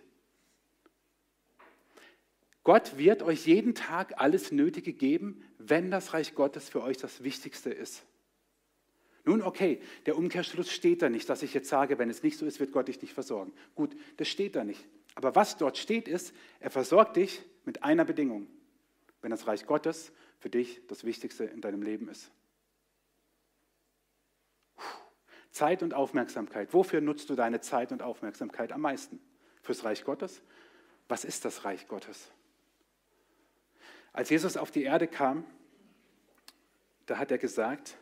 Gott 2.66 2.98
wird 2.98 3.22
euch 3.22 3.46
jeden 3.46 3.76
Tag 3.76 4.20
alles 4.20 4.52
Nötige 4.52 4.92
geben, 4.92 5.42
wenn 5.60 5.92
das 5.92 6.14
Reich 6.16 6.34
Gottes 6.34 6.68
für 6.68 6.82
euch 6.82 6.98
das 6.98 7.24
Wichtigste 7.24 7.70
ist. 7.70 8.04
Nun, 9.24 9.44
okay, 9.44 9.80
der 10.08 10.18
Umkehrschluss 10.18 10.72
steht 10.72 11.04
da 11.04 11.10
nicht, 11.10 11.30
dass 11.30 11.44
ich 11.44 11.54
jetzt 11.54 11.70
sage, 11.70 12.00
wenn 12.00 12.10
es 12.10 12.24
nicht 12.24 12.40
so 12.40 12.46
ist, 12.46 12.60
wird 12.60 12.72
Gott 12.72 12.88
dich 12.88 13.00
nicht 13.04 13.14
versorgen. 13.14 13.54
Gut, 13.76 13.96
das 14.18 14.28
steht 14.28 14.56
da 14.56 14.64
nicht. 14.64 14.84
Aber 15.14 15.36
was 15.36 15.58
dort 15.58 15.78
steht, 15.78 16.08
ist, 16.08 16.34
er 16.60 16.72
versorgt 16.72 17.18
dich 17.18 17.44
mit 17.66 17.84
einer 17.84 18.04
Bedingung, 18.04 18.48
wenn 19.22 19.30
das 19.30 19.46
Reich 19.46 19.68
Gottes 19.68 20.12
für 20.40 20.50
dich 20.50 20.82
das 20.88 21.04
Wichtigste 21.04 21.44
in 21.44 21.62
deinem 21.62 21.84
Leben 21.84 22.10
ist. 22.10 22.32
Zeit 25.52 25.84
und 25.84 25.94
Aufmerksamkeit. 25.94 26.74
Wofür 26.74 27.00
nutzt 27.00 27.30
du 27.30 27.36
deine 27.36 27.62
Zeit 27.62 27.92
und 27.92 28.02
Aufmerksamkeit 28.02 28.72
am 28.72 28.82
meisten? 28.82 29.20
Fürs 29.62 29.84
Reich 29.84 30.04
Gottes? 30.04 30.42
Was 31.08 31.26
ist 31.26 31.46
das 31.46 31.64
Reich 31.64 31.88
Gottes? 31.88 32.32
Als 34.16 34.30
Jesus 34.30 34.56
auf 34.56 34.72
die 34.72 34.84
Erde 34.84 35.08
kam, 35.08 35.44
da 37.06 37.18
hat 37.18 37.32
er 37.32 37.38
gesagt, 37.38 37.98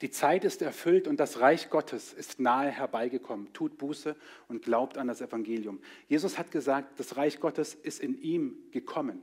die 0.00 0.10
Zeit 0.10 0.44
ist 0.44 0.62
erfüllt 0.62 1.06
und 1.06 1.20
das 1.20 1.38
Reich 1.38 1.70
Gottes 1.70 2.12
ist 2.12 2.40
nahe 2.40 2.72
herbeigekommen. 2.72 3.52
Tut 3.52 3.78
Buße 3.78 4.16
und 4.48 4.62
glaubt 4.62 4.98
an 4.98 5.06
das 5.06 5.20
Evangelium. 5.20 5.80
Jesus 6.08 6.38
hat 6.38 6.50
gesagt, 6.50 6.98
das 6.98 7.16
Reich 7.16 7.38
Gottes 7.38 7.74
ist 7.74 8.00
in 8.00 8.20
ihm 8.20 8.58
gekommen. 8.72 9.22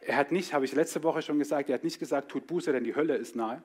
Er 0.00 0.14
hat 0.14 0.30
nicht, 0.30 0.54
habe 0.54 0.64
ich 0.64 0.72
letzte 0.72 1.02
Woche 1.02 1.22
schon 1.22 1.40
gesagt, 1.40 1.70
er 1.70 1.74
hat 1.74 1.84
nicht 1.84 1.98
gesagt, 1.98 2.30
tut 2.30 2.46
Buße, 2.46 2.70
denn 2.70 2.84
die 2.84 2.94
Hölle 2.94 3.16
ist 3.16 3.34
nahe. 3.34 3.60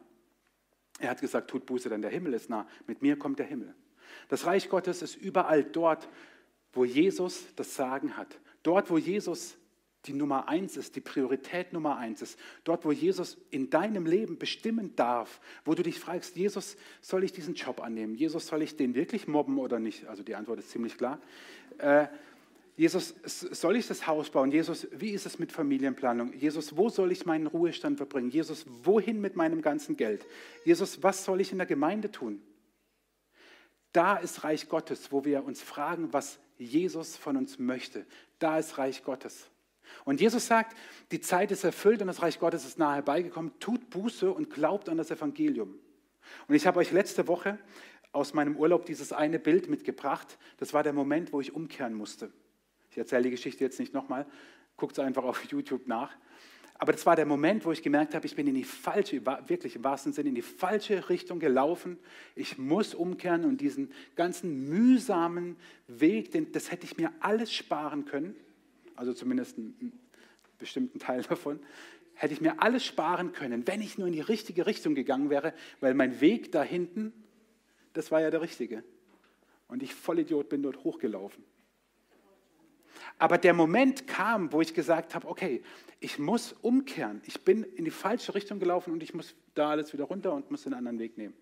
Er 0.97 1.11
hat 1.11 1.21
gesagt, 1.21 1.51
tut 1.51 1.67
Buße, 1.67 1.87
denn 1.87 2.01
der 2.01 2.09
Himmel 2.09 2.33
ist 2.33 2.49
nah. 2.49 2.67
Mit 2.87 3.03
mir 3.03 3.19
kommt 3.19 3.37
der 3.37 3.45
Himmel. 3.45 3.75
Das 4.29 4.47
Reich 4.47 4.69
Gottes 4.69 5.03
ist 5.03 5.15
überall 5.15 5.63
dort, 5.63 6.09
wo 6.71 6.83
Jesus 6.83 7.53
das 7.55 7.75
Sagen 7.75 8.17
hat. 8.17 8.39
Dort, 8.63 8.89
wo 8.89 8.97
Jesus 8.97 9.57
die 10.05 10.13
Nummer 10.13 10.49
eins 10.49 10.75
ist, 10.75 10.95
die 10.95 11.01
Priorität 11.01 11.71
Nummer 11.71 11.97
eins 11.97 12.21
ist. 12.21 12.37
Dort, 12.63 12.83
wo 12.83 12.91
Jesus 12.91 13.37
in 13.51 13.69
deinem 13.69 14.05
Leben 14.05 14.37
bestimmen 14.37 14.95
darf, 14.95 15.39
wo 15.63 15.75
du 15.75 15.83
dich 15.83 15.99
fragst, 15.99 16.35
Jesus, 16.35 16.75
soll 17.01 17.23
ich 17.23 17.31
diesen 17.31 17.55
Job 17.55 17.81
annehmen? 17.81 18.15
Jesus, 18.15 18.47
soll 18.47 18.61
ich 18.61 18.75
den 18.75 18.95
wirklich 18.95 19.27
mobben 19.27 19.57
oder 19.59 19.79
nicht? 19.79 20.07
Also 20.07 20.23
die 20.23 20.35
Antwort 20.35 20.59
ist 20.59 20.71
ziemlich 20.71 20.97
klar. 20.97 21.21
Äh, 21.77 22.07
Jesus, 22.75 23.13
soll 23.23 23.75
ich 23.75 23.87
das 23.87 24.07
Haus 24.07 24.31
bauen? 24.31 24.51
Jesus, 24.51 24.87
wie 24.91 25.11
ist 25.11 25.27
es 25.27 25.37
mit 25.37 25.51
Familienplanung? 25.51 26.33
Jesus, 26.33 26.75
wo 26.75 26.89
soll 26.89 27.11
ich 27.11 27.25
meinen 27.25 27.45
Ruhestand 27.45 27.97
verbringen? 27.97 28.31
Jesus, 28.31 28.65
wohin 28.83 29.21
mit 29.21 29.35
meinem 29.35 29.61
ganzen 29.61 29.95
Geld? 29.95 30.25
Jesus, 30.65 31.03
was 31.03 31.23
soll 31.23 31.39
ich 31.39 31.51
in 31.51 31.59
der 31.59 31.67
Gemeinde 31.67 32.09
tun? 32.09 32.41
Da 33.91 34.15
ist 34.15 34.43
Reich 34.43 34.69
Gottes, 34.69 35.11
wo 35.11 35.23
wir 35.23 35.45
uns 35.45 35.61
fragen, 35.61 36.11
was 36.13 36.39
Jesus 36.63 37.17
von 37.17 37.37
uns 37.37 37.59
möchte. 37.59 38.05
Da 38.39 38.59
ist 38.59 38.77
Reich 38.77 39.03
Gottes. 39.03 39.49
Und 40.05 40.21
Jesus 40.21 40.47
sagt, 40.47 40.75
die 41.11 41.21
Zeit 41.21 41.51
ist 41.51 41.63
erfüllt 41.63 42.01
und 42.01 42.07
das 42.07 42.21
Reich 42.21 42.39
Gottes 42.39 42.65
ist 42.65 42.79
nahe 42.79 42.95
herbeigekommen. 42.95 43.57
Tut 43.59 43.89
Buße 43.89 44.31
und 44.31 44.49
glaubt 44.49 44.89
an 44.89 44.97
das 44.97 45.11
Evangelium. 45.11 45.77
Und 46.47 46.55
ich 46.55 46.65
habe 46.65 46.79
euch 46.79 46.91
letzte 46.91 47.27
Woche 47.27 47.59
aus 48.11 48.33
meinem 48.33 48.55
Urlaub 48.57 48.85
dieses 48.85 49.11
eine 49.11 49.39
Bild 49.39 49.69
mitgebracht. 49.69 50.37
Das 50.57 50.73
war 50.73 50.83
der 50.83 50.93
Moment, 50.93 51.33
wo 51.33 51.41
ich 51.41 51.53
umkehren 51.53 51.93
musste. 51.93 52.31
Ich 52.91 52.97
erzähle 52.97 53.23
die 53.23 53.31
Geschichte 53.31 53.63
jetzt 53.63 53.79
nicht 53.79 53.93
nochmal. 53.93 54.25
Guckt 54.77 54.97
es 54.97 55.03
einfach 55.03 55.23
auf 55.23 55.43
YouTube 55.45 55.87
nach. 55.87 56.15
Aber 56.75 56.91
das 56.91 57.05
war 57.05 57.15
der 57.15 57.25
Moment, 57.25 57.65
wo 57.65 57.71
ich 57.71 57.81
gemerkt 57.81 58.13
habe, 58.13 58.25
ich 58.25 58.35
bin 58.35 58.47
in 58.47 58.55
die 58.55 58.63
falsche, 58.63 59.25
wirklich 59.47 59.75
im 59.75 59.83
wahrsten 59.83 60.11
Sinne, 60.11 60.29
in 60.29 60.35
die 60.35 60.41
falsche 60.41 61.09
Richtung 61.09 61.39
gelaufen. 61.39 61.97
Ich 62.35 62.57
muss 62.57 62.93
umkehren 62.93 63.45
und 63.45 63.61
diesen 63.61 63.91
ganzen 64.15 64.67
mühsamen 64.67 65.55
Weg, 65.87 66.31
das 66.51 66.71
hätte 66.71 66.85
ich 66.85 66.97
mir 66.97 67.11
alles 67.19 67.53
sparen 67.53 68.05
können 68.05 68.35
also 68.95 69.13
zumindest 69.13 69.57
einen 69.57 69.99
bestimmten 70.59 70.99
Teil 70.99 71.21
davon, 71.29 71.59
hätte 72.13 72.33
ich 72.33 72.41
mir 72.41 72.61
alles 72.61 72.85
sparen 72.85 73.31
können, 73.31 73.65
wenn 73.67 73.81
ich 73.81 73.97
nur 73.97 74.07
in 74.07 74.13
die 74.13 74.21
richtige 74.21 74.65
Richtung 74.65 74.95
gegangen 74.95 75.29
wäre, 75.29 75.53
weil 75.79 75.93
mein 75.93 76.21
Weg 76.21 76.51
da 76.51 76.63
hinten, 76.63 77.11
das 77.93 78.11
war 78.11 78.21
ja 78.21 78.29
der 78.29 78.41
richtige. 78.41 78.83
Und 79.67 79.81
ich 79.81 79.93
Vollidiot 79.93 80.49
bin 80.49 80.61
dort 80.61 80.83
hochgelaufen. 80.83 81.43
Aber 83.17 83.37
der 83.37 83.53
Moment 83.53 84.07
kam, 84.07 84.51
wo 84.51 84.61
ich 84.61 84.73
gesagt 84.73 85.15
habe, 85.15 85.27
okay, 85.27 85.63
ich 85.99 86.19
muss 86.19 86.53
umkehren. 86.53 87.21
Ich 87.25 87.41
bin 87.43 87.63
in 87.63 87.85
die 87.85 87.91
falsche 87.91 88.35
Richtung 88.35 88.59
gelaufen 88.59 88.91
und 88.91 89.01
ich 89.03 89.13
muss 89.13 89.35
da 89.53 89.69
alles 89.69 89.93
wieder 89.93 90.03
runter 90.03 90.33
und 90.33 90.51
muss 90.51 90.63
den 90.63 90.73
anderen 90.73 90.99
Weg 90.99 91.17
nehmen. 91.17 91.33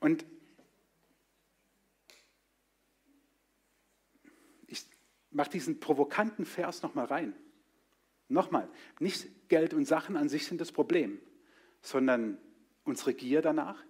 Und 0.00 0.24
ich 4.66 4.84
mache 5.30 5.50
diesen 5.50 5.80
provokanten 5.80 6.44
Vers 6.44 6.82
nochmal 6.82 7.06
rein. 7.06 7.34
Nochmal, 8.28 8.68
nicht 9.00 9.48
Geld 9.48 9.72
und 9.72 9.86
Sachen 9.86 10.16
an 10.16 10.28
sich 10.28 10.46
sind 10.46 10.60
das 10.60 10.70
Problem, 10.70 11.18
sondern 11.80 12.36
unsere 12.84 13.14
Gier 13.14 13.40
danach, 13.40 13.82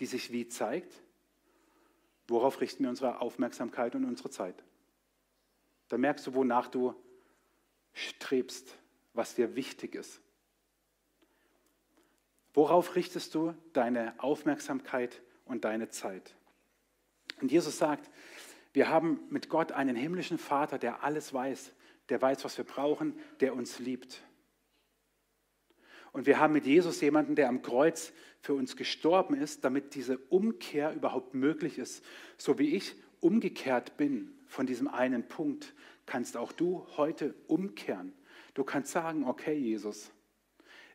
die 0.00 0.06
sich 0.06 0.32
wie 0.32 0.48
zeigt, 0.48 1.02
worauf 2.30 2.60
richten 2.60 2.84
wir 2.84 2.90
unsere 2.90 3.20
Aufmerksamkeit 3.20 3.94
und 3.94 4.04
unsere 4.04 4.30
Zeit. 4.30 4.62
Da 5.88 5.98
merkst 5.98 6.26
du, 6.26 6.34
wonach 6.34 6.68
du 6.68 6.94
strebst, 7.92 8.76
was 9.12 9.34
dir 9.34 9.56
wichtig 9.56 9.94
ist. 9.94 10.20
Worauf 12.54 12.96
richtest 12.96 13.34
du 13.34 13.54
deine 13.72 14.14
Aufmerksamkeit 14.18 15.22
und 15.44 15.64
deine 15.64 15.88
Zeit? 15.88 16.34
Und 17.40 17.50
Jesus 17.50 17.78
sagt, 17.78 18.10
wir 18.72 18.88
haben 18.88 19.20
mit 19.30 19.48
Gott 19.48 19.72
einen 19.72 19.96
himmlischen 19.96 20.38
Vater, 20.38 20.78
der 20.78 21.02
alles 21.02 21.34
weiß, 21.34 21.72
der 22.08 22.22
weiß, 22.22 22.44
was 22.44 22.56
wir 22.56 22.64
brauchen, 22.64 23.18
der 23.40 23.54
uns 23.54 23.78
liebt. 23.78 24.22
Und 26.12 26.26
wir 26.26 26.38
haben 26.38 26.52
mit 26.52 26.66
Jesus 26.66 27.00
jemanden, 27.00 27.34
der 27.34 27.48
am 27.48 27.62
Kreuz 27.62 28.12
für 28.40 28.54
uns 28.54 28.76
gestorben 28.76 29.34
ist, 29.34 29.64
damit 29.64 29.94
diese 29.94 30.18
Umkehr 30.18 30.94
überhaupt 30.94 31.34
möglich 31.34 31.78
ist. 31.78 32.04
So 32.36 32.58
wie 32.58 32.74
ich 32.74 32.94
umgekehrt 33.20 33.96
bin 33.96 34.32
von 34.46 34.66
diesem 34.66 34.88
einen 34.88 35.28
Punkt, 35.28 35.74
kannst 36.06 36.36
auch 36.36 36.52
du 36.52 36.86
heute 36.96 37.34
umkehren. 37.46 38.12
Du 38.54 38.64
kannst 38.64 38.92
sagen, 38.92 39.24
okay 39.24 39.56
Jesus, 39.56 40.10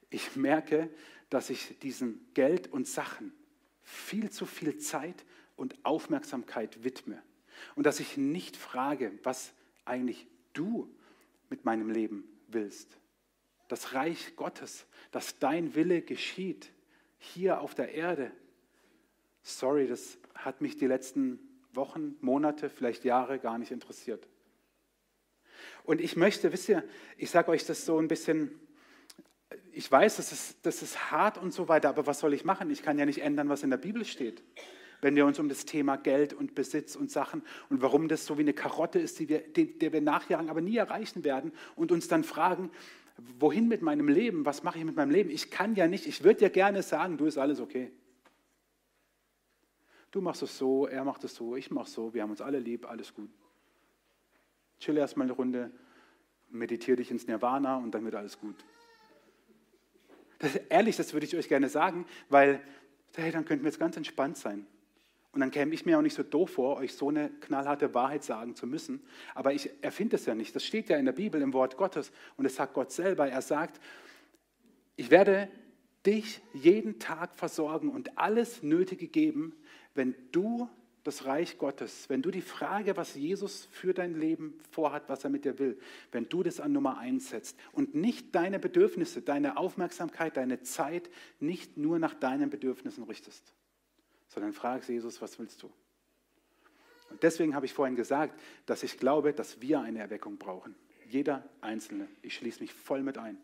ich 0.10 0.36
merke, 0.36 0.90
dass 1.30 1.50
ich 1.50 1.80
diesen 1.80 2.26
Geld 2.34 2.72
und 2.72 2.88
Sachen 2.88 3.34
viel 3.84 4.30
zu 4.30 4.46
viel 4.46 4.78
Zeit 4.78 5.26
und 5.56 5.76
Aufmerksamkeit 5.84 6.84
widme. 6.84 7.22
Und 7.76 7.86
dass 7.86 8.00
ich 8.00 8.18
nicht 8.18 8.58
frage, 8.58 9.12
was 9.24 9.54
eigentlich 9.86 10.28
du 10.54 10.94
mit 11.50 11.64
meinem 11.64 11.90
Leben 11.90 12.26
willst. 12.48 12.98
Das 13.68 13.94
Reich 13.94 14.36
Gottes, 14.36 14.86
dass 15.12 15.40
dein 15.40 15.76
Wille 15.76 16.02
geschieht, 16.02 16.72
hier 17.18 17.62
auf 17.62 17.76
der 17.76 17.94
Erde. 17.94 18.32
Sorry, 19.42 19.88
das 19.88 20.18
hat 20.34 20.62
mich 20.62 20.78
die 20.78 20.88
letzten 20.88 21.40
Wochen, 21.74 22.16
Monate, 22.22 22.70
vielleicht 22.70 23.06
Jahre 23.06 23.40
gar 23.40 23.58
nicht 23.58 23.72
interessiert. 23.72 24.28
Und 25.84 26.02
ich 26.02 26.16
möchte, 26.16 26.52
wisst 26.52 26.70
ihr, 26.70 26.84
ich 27.18 27.30
sage 27.30 27.52
euch 27.52 27.66
das 27.66 27.86
so 27.86 27.98
ein 27.98 28.08
bisschen 28.08 28.60
ich 29.76 29.92
weiß, 29.92 30.18
das 30.18 30.32
ist, 30.32 30.58
das 30.66 30.82
ist 30.82 31.12
hart 31.12 31.38
und 31.38 31.54
so 31.54 31.68
weiter, 31.68 31.90
aber 31.90 32.08
was 32.08 32.20
soll 32.20 32.34
ich 32.34 32.46
machen? 32.46 32.70
Ich 32.70 32.82
kann 32.82 32.98
ja 32.98 33.06
nicht 33.06 33.22
ändern, 33.22 33.50
was 33.50 33.62
in 33.62 33.70
der 33.70 33.78
Bibel 33.78 34.06
steht. 34.06 34.42
Wenn 35.02 35.16
wir 35.16 35.26
uns 35.26 35.38
um 35.38 35.50
das 35.50 35.66
Thema 35.66 35.98
Geld 35.98 36.34
und 36.34 36.56
Besitz 36.56 36.96
und 36.96 37.12
Sachen 37.12 37.44
und 37.70 37.82
warum 37.82 38.08
das 38.08 38.26
so 38.26 38.38
wie 38.38 38.42
eine 38.42 38.54
Karotte 38.54 39.00
ist, 39.00 39.20
die 39.20 39.28
wir, 39.28 39.40
die, 39.40 39.78
der 39.78 39.92
wir 39.92 40.02
nachjagen, 40.02 40.50
aber 40.50 40.62
nie 40.62 40.78
erreichen 40.78 41.24
werden 41.26 41.52
und 41.76 41.92
uns 41.92 42.08
dann 42.08 42.24
fragen, 42.24 42.72
wohin 43.18 43.68
mit 43.68 43.82
meinem 43.82 44.08
Leben? 44.08 44.46
Was 44.46 44.64
mache 44.64 44.80
ich 44.80 44.86
mit 44.86 44.96
meinem 44.96 45.12
Leben? 45.12 45.30
Ich 45.30 45.52
kann 45.52 45.76
ja 45.76 45.88
nicht, 45.88 46.06
ich 46.06 46.24
würde 46.24 46.42
ja 46.42 46.50
gerne 46.50 46.84
sagen, 46.84 47.18
du 47.18 47.26
ist 47.26 47.38
alles 47.38 47.60
okay. 47.60 47.92
Du 50.12 50.22
machst 50.22 50.42
es 50.42 50.58
so, 50.58 50.88
er 50.88 51.04
macht 51.04 51.24
es 51.24 51.36
so, 51.36 51.56
ich 51.56 51.72
mache 51.72 51.88
es 51.88 51.94
so, 51.94 52.14
wir 52.14 52.22
haben 52.22 52.32
uns 52.32 52.42
alle 52.42 52.60
lieb, 52.60 52.90
alles 52.90 53.14
gut. 53.14 53.30
Chill 54.80 54.98
erstmal 54.98 55.28
eine 55.28 55.34
Runde, 55.34 55.72
meditiere 56.50 56.98
dich 56.98 57.12
ins 57.12 57.28
Nirvana 57.28 57.78
und 57.78 57.92
dann 57.92 58.04
wird 58.06 58.16
alles 58.16 58.40
gut. 58.40 58.56
Das, 60.40 60.56
ehrlich, 60.56 60.96
das 60.96 61.14
würde 61.14 61.26
ich 61.26 61.36
euch 61.36 61.48
gerne 61.48 61.70
sagen, 61.70 62.06
weil 62.30 62.62
hey, 63.16 63.32
dann 63.32 63.46
könnten 63.46 63.64
wir 63.64 63.70
jetzt 63.70 63.80
ganz 63.80 63.96
entspannt 63.98 64.38
sein. 64.38 64.68
Und 65.36 65.42
dann 65.42 65.52
käme 65.52 65.74
ich 65.74 65.86
mir 65.86 65.98
auch 65.98 66.02
nicht 66.02 66.16
so 66.16 66.24
doof 66.24 66.52
vor, 66.52 66.78
euch 66.78 66.94
so 66.94 67.10
eine 67.10 67.30
knallharte 67.42 67.94
Wahrheit 67.94 68.24
sagen 68.24 68.56
zu 68.56 68.66
müssen. 68.66 69.02
Aber 69.34 69.52
ich 69.52 69.70
erfinde 69.82 70.16
es 70.16 70.26
ja 70.26 70.34
nicht. 70.34 70.56
Das 70.56 70.64
steht 70.64 70.88
ja 70.88 70.96
in 70.96 71.04
der 71.04 71.12
Bibel, 71.12 71.42
im 71.42 71.52
Wort 71.52 71.76
Gottes. 71.76 72.14
Und 72.38 72.46
es 72.46 72.56
sagt 72.56 72.74
Gott 72.74 72.94
selber. 72.94 73.28
Er 73.28 73.42
sagt, 73.42 73.82
ich 74.96 75.12
werde 75.12 75.50
dich 76.06 76.42
jeden 76.54 77.00
Tag 77.00 77.36
versorgen 77.36 77.90
und 77.90 78.18
alles 78.18 78.64
Nötige 78.64 79.10
geben, 79.10 79.54
wenn 79.94 80.16
du 80.32 80.70
das 81.04 81.26
Reich 81.26 81.58
Gottes, 81.58 82.10
wenn 82.10 82.22
du 82.22 82.32
die 82.32 82.40
Frage, 82.40 82.96
was 82.96 83.16
Jesus 83.16 83.68
für 83.72 83.94
dein 83.94 84.18
Leben 84.18 84.58
vorhat, 84.72 85.10
was 85.10 85.26
er 85.26 85.32
mit 85.32 85.44
dir 85.44 85.60
will, 85.60 85.78
wenn 86.14 86.30
du 86.30 86.44
das 86.44 86.62
an 86.62 86.72
Nummer 86.72 86.98
eins 86.98 87.30
setzt 87.30 87.60
und 87.74 87.94
nicht 87.94 88.34
deine 88.34 88.58
Bedürfnisse, 88.58 89.22
deine 89.22 89.58
Aufmerksamkeit, 89.58 90.38
deine 90.38 90.62
Zeit 90.62 91.10
nicht 91.42 91.76
nur 91.76 92.00
nach 92.00 92.14
deinen 92.14 92.50
Bedürfnissen 92.50 93.04
richtest, 93.04 93.54
sondern 94.36 94.52
fragst 94.52 94.90
Jesus, 94.90 95.22
was 95.22 95.40
willst 95.40 95.64
du? 95.64 95.72
Und 97.10 97.24
deswegen 97.24 97.56
habe 97.56 97.66
ich 97.66 97.74
vorhin 97.74 97.96
gesagt, 97.96 98.38
dass 98.66 98.84
ich 98.84 98.98
glaube, 98.98 99.34
dass 99.34 99.62
wir 99.62 99.80
eine 99.80 100.00
Erweckung 100.00 100.38
brauchen. 100.38 100.76
Jeder 101.08 101.48
Einzelne. 101.62 102.08
Ich 102.22 102.36
schließe 102.36 102.60
mich 102.60 102.74
voll 102.74 103.02
mit 103.02 103.18
ein. 103.18 103.38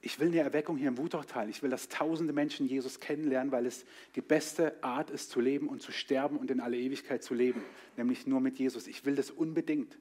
Ich 0.00 0.20
will 0.20 0.28
eine 0.28 0.38
Erweckung 0.38 0.76
hier 0.76 0.88
im 0.88 0.98
Wutachtal. 0.98 1.48
Ich 1.48 1.62
will, 1.62 1.70
dass 1.70 1.88
tausende 1.88 2.32
Menschen 2.32 2.68
Jesus 2.68 3.00
kennenlernen, 3.00 3.50
weil 3.50 3.66
es 3.66 3.84
die 4.14 4.20
beste 4.20 4.80
Art 4.84 5.10
ist 5.10 5.30
zu 5.30 5.40
leben 5.40 5.68
und 5.68 5.82
zu 5.82 5.90
sterben 5.90 6.36
und 6.36 6.50
in 6.52 6.60
alle 6.60 6.76
Ewigkeit 6.76 7.24
zu 7.24 7.34
leben, 7.34 7.64
nämlich 7.96 8.28
nur 8.28 8.40
mit 8.40 8.58
Jesus. 8.58 8.86
Ich 8.86 9.04
will 9.04 9.16
das 9.16 9.30
unbedingt. 9.30 9.98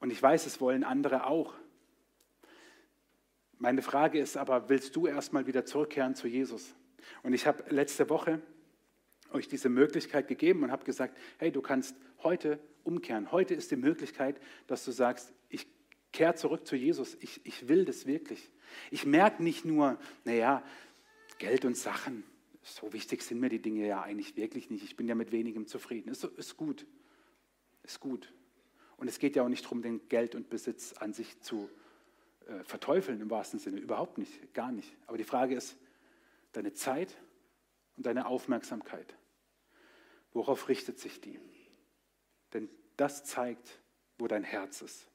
Und 0.00 0.10
ich 0.10 0.22
weiß, 0.22 0.44
es 0.44 0.60
wollen 0.60 0.84
andere 0.84 1.26
auch. 1.26 1.54
Meine 3.58 3.80
Frage 3.80 4.18
ist 4.18 4.36
aber, 4.36 4.68
willst 4.68 4.94
du 4.96 5.06
erstmal 5.06 5.46
wieder 5.46 5.64
zurückkehren 5.64 6.14
zu 6.14 6.28
Jesus? 6.28 6.74
Und 7.22 7.32
ich 7.32 7.46
habe 7.46 7.64
letzte 7.70 8.08
Woche 8.10 8.40
euch 9.32 9.48
diese 9.48 9.68
Möglichkeit 9.68 10.28
gegeben 10.28 10.62
und 10.62 10.70
habe 10.70 10.84
gesagt, 10.84 11.18
hey, 11.38 11.50
du 11.50 11.60
kannst 11.60 11.96
heute 12.22 12.58
umkehren. 12.84 13.32
Heute 13.32 13.54
ist 13.54 13.70
die 13.70 13.76
Möglichkeit, 13.76 14.40
dass 14.66 14.84
du 14.84 14.92
sagst, 14.92 15.32
ich 15.48 15.66
Kehr 16.12 16.36
zurück 16.36 16.66
zu 16.66 16.76
Jesus. 16.76 17.16
Ich, 17.20 17.44
ich 17.44 17.68
will 17.68 17.84
das 17.84 18.06
wirklich. 18.06 18.50
Ich 18.90 19.04
merke 19.04 19.42
nicht 19.42 19.64
nur, 19.64 19.98
naja, 20.24 20.62
Geld 21.38 21.64
und 21.64 21.76
Sachen, 21.76 22.22
so 22.62 22.92
wichtig 22.92 23.22
sind 23.22 23.40
mir 23.40 23.48
die 23.48 23.60
Dinge 23.60 23.86
ja 23.86 24.02
eigentlich 24.02 24.36
wirklich 24.36 24.70
nicht. 24.70 24.84
Ich 24.84 24.96
bin 24.96 25.08
ja 25.08 25.14
mit 25.14 25.32
wenigem 25.32 25.66
zufrieden. 25.66 26.08
Ist, 26.08 26.24
ist 26.24 26.56
gut. 26.56 26.86
Ist 27.82 28.00
gut. 28.00 28.32
Und 28.96 29.08
es 29.08 29.18
geht 29.18 29.36
ja 29.36 29.42
auch 29.42 29.48
nicht 29.48 29.64
darum, 29.64 29.82
den 29.82 30.08
Geld 30.08 30.34
und 30.34 30.48
Besitz 30.48 30.92
an 30.94 31.12
sich 31.12 31.40
zu 31.40 31.68
äh, 32.46 32.62
verteufeln 32.62 33.20
im 33.20 33.28
wahrsten 33.28 33.58
Sinne. 33.58 33.80
Überhaupt 33.80 34.16
nicht, 34.16 34.54
gar 34.54 34.70
nicht. 34.70 34.96
Aber 35.06 35.18
die 35.18 35.24
Frage 35.24 35.56
ist, 35.56 35.76
deine 36.56 36.72
Zeit 36.72 37.16
und 37.96 38.06
deine 38.06 38.26
Aufmerksamkeit, 38.26 39.16
worauf 40.32 40.68
richtet 40.68 40.98
sich 40.98 41.20
die? 41.20 41.38
Denn 42.52 42.68
das 42.96 43.24
zeigt, 43.24 43.80
wo 44.18 44.26
dein 44.26 44.44
Herz 44.44 44.82
ist. 44.82 45.10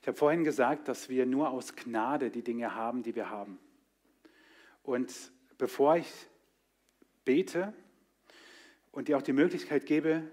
Ich 0.00 0.08
habe 0.08 0.18
vorhin 0.18 0.44
gesagt, 0.44 0.88
dass 0.88 1.08
wir 1.08 1.24
nur 1.24 1.48
aus 1.48 1.76
Gnade 1.76 2.30
die 2.30 2.42
Dinge 2.42 2.74
haben, 2.74 3.02
die 3.02 3.14
wir 3.14 3.30
haben. 3.30 3.58
Und 4.82 5.32
bevor 5.56 5.96
ich 5.96 6.12
bete 7.24 7.72
und 8.92 9.08
dir 9.08 9.16
auch 9.16 9.22
die 9.22 9.32
Möglichkeit 9.32 9.86
gebe, 9.86 10.30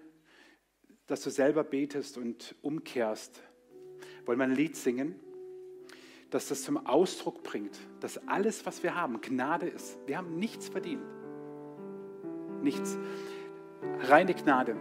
dass 1.08 1.22
du 1.22 1.30
selber 1.30 1.64
betest 1.64 2.18
und 2.18 2.54
umkehrst, 2.62 3.42
wollen 4.26 4.40
wir 4.40 4.46
ein 4.46 4.56
Lied 4.56 4.76
singen, 4.76 5.16
dass 6.30 6.48
das 6.48 6.64
zum 6.64 6.86
Ausdruck 6.88 7.44
bringt, 7.44 7.78
dass 8.00 8.28
alles, 8.28 8.66
was 8.66 8.84
wir 8.84 8.96
haben, 8.96 9.20
Gnade 9.22 9.68
ist. 9.68 9.98
Wir 10.08 10.18
haben 10.18 10.38
nichts 10.38 10.70
verdient. 10.70 11.04
Nichts. 12.62 12.98
Reine 14.04 14.34
Gnade. 14.34 14.78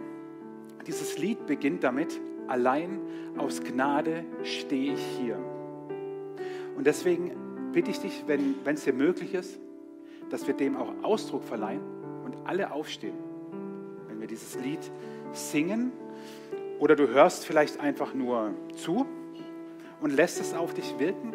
Dieses 0.87 1.17
Lied 1.17 1.45
beginnt 1.45 1.83
damit, 1.83 2.19
allein 2.47 2.99
aus 3.37 3.61
Gnade 3.61 4.23
stehe 4.43 4.93
ich 4.93 5.05
hier. 5.19 5.37
Und 6.75 6.87
deswegen 6.87 7.71
bitte 7.73 7.91
ich 7.91 7.99
dich, 7.99 8.23
wenn 8.27 8.55
es 8.65 8.83
dir 8.85 8.93
möglich 8.93 9.33
ist, 9.33 9.59
dass 10.29 10.47
wir 10.47 10.53
dem 10.53 10.77
auch 10.77 10.91
Ausdruck 11.03 11.43
verleihen 11.43 11.81
und 12.23 12.35
alle 12.45 12.71
aufstehen, 12.71 13.17
wenn 14.07 14.21
wir 14.21 14.27
dieses 14.27 14.55
Lied 14.63 14.79
singen. 15.33 15.91
Oder 16.79 16.95
du 16.95 17.09
hörst 17.09 17.45
vielleicht 17.45 17.79
einfach 17.79 18.13
nur 18.13 18.53
zu 18.75 19.05
und 20.01 20.13
lässt 20.13 20.39
es 20.41 20.53
auf 20.53 20.73
dich 20.73 20.97
wirken. 20.99 21.33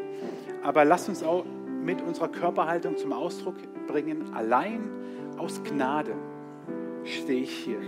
Aber 0.62 0.85
lass 0.85 1.09
uns 1.09 1.23
auch 1.23 1.45
mit 1.83 2.03
unserer 2.03 2.29
Körperhaltung 2.29 2.97
zum 2.97 3.12
Ausdruck 3.12 3.57
bringen, 3.87 4.35
allein 4.35 4.91
aus 5.39 5.62
Gnade 5.62 6.14
stehe 7.05 7.43
ich 7.43 7.51
hier. 7.51 7.81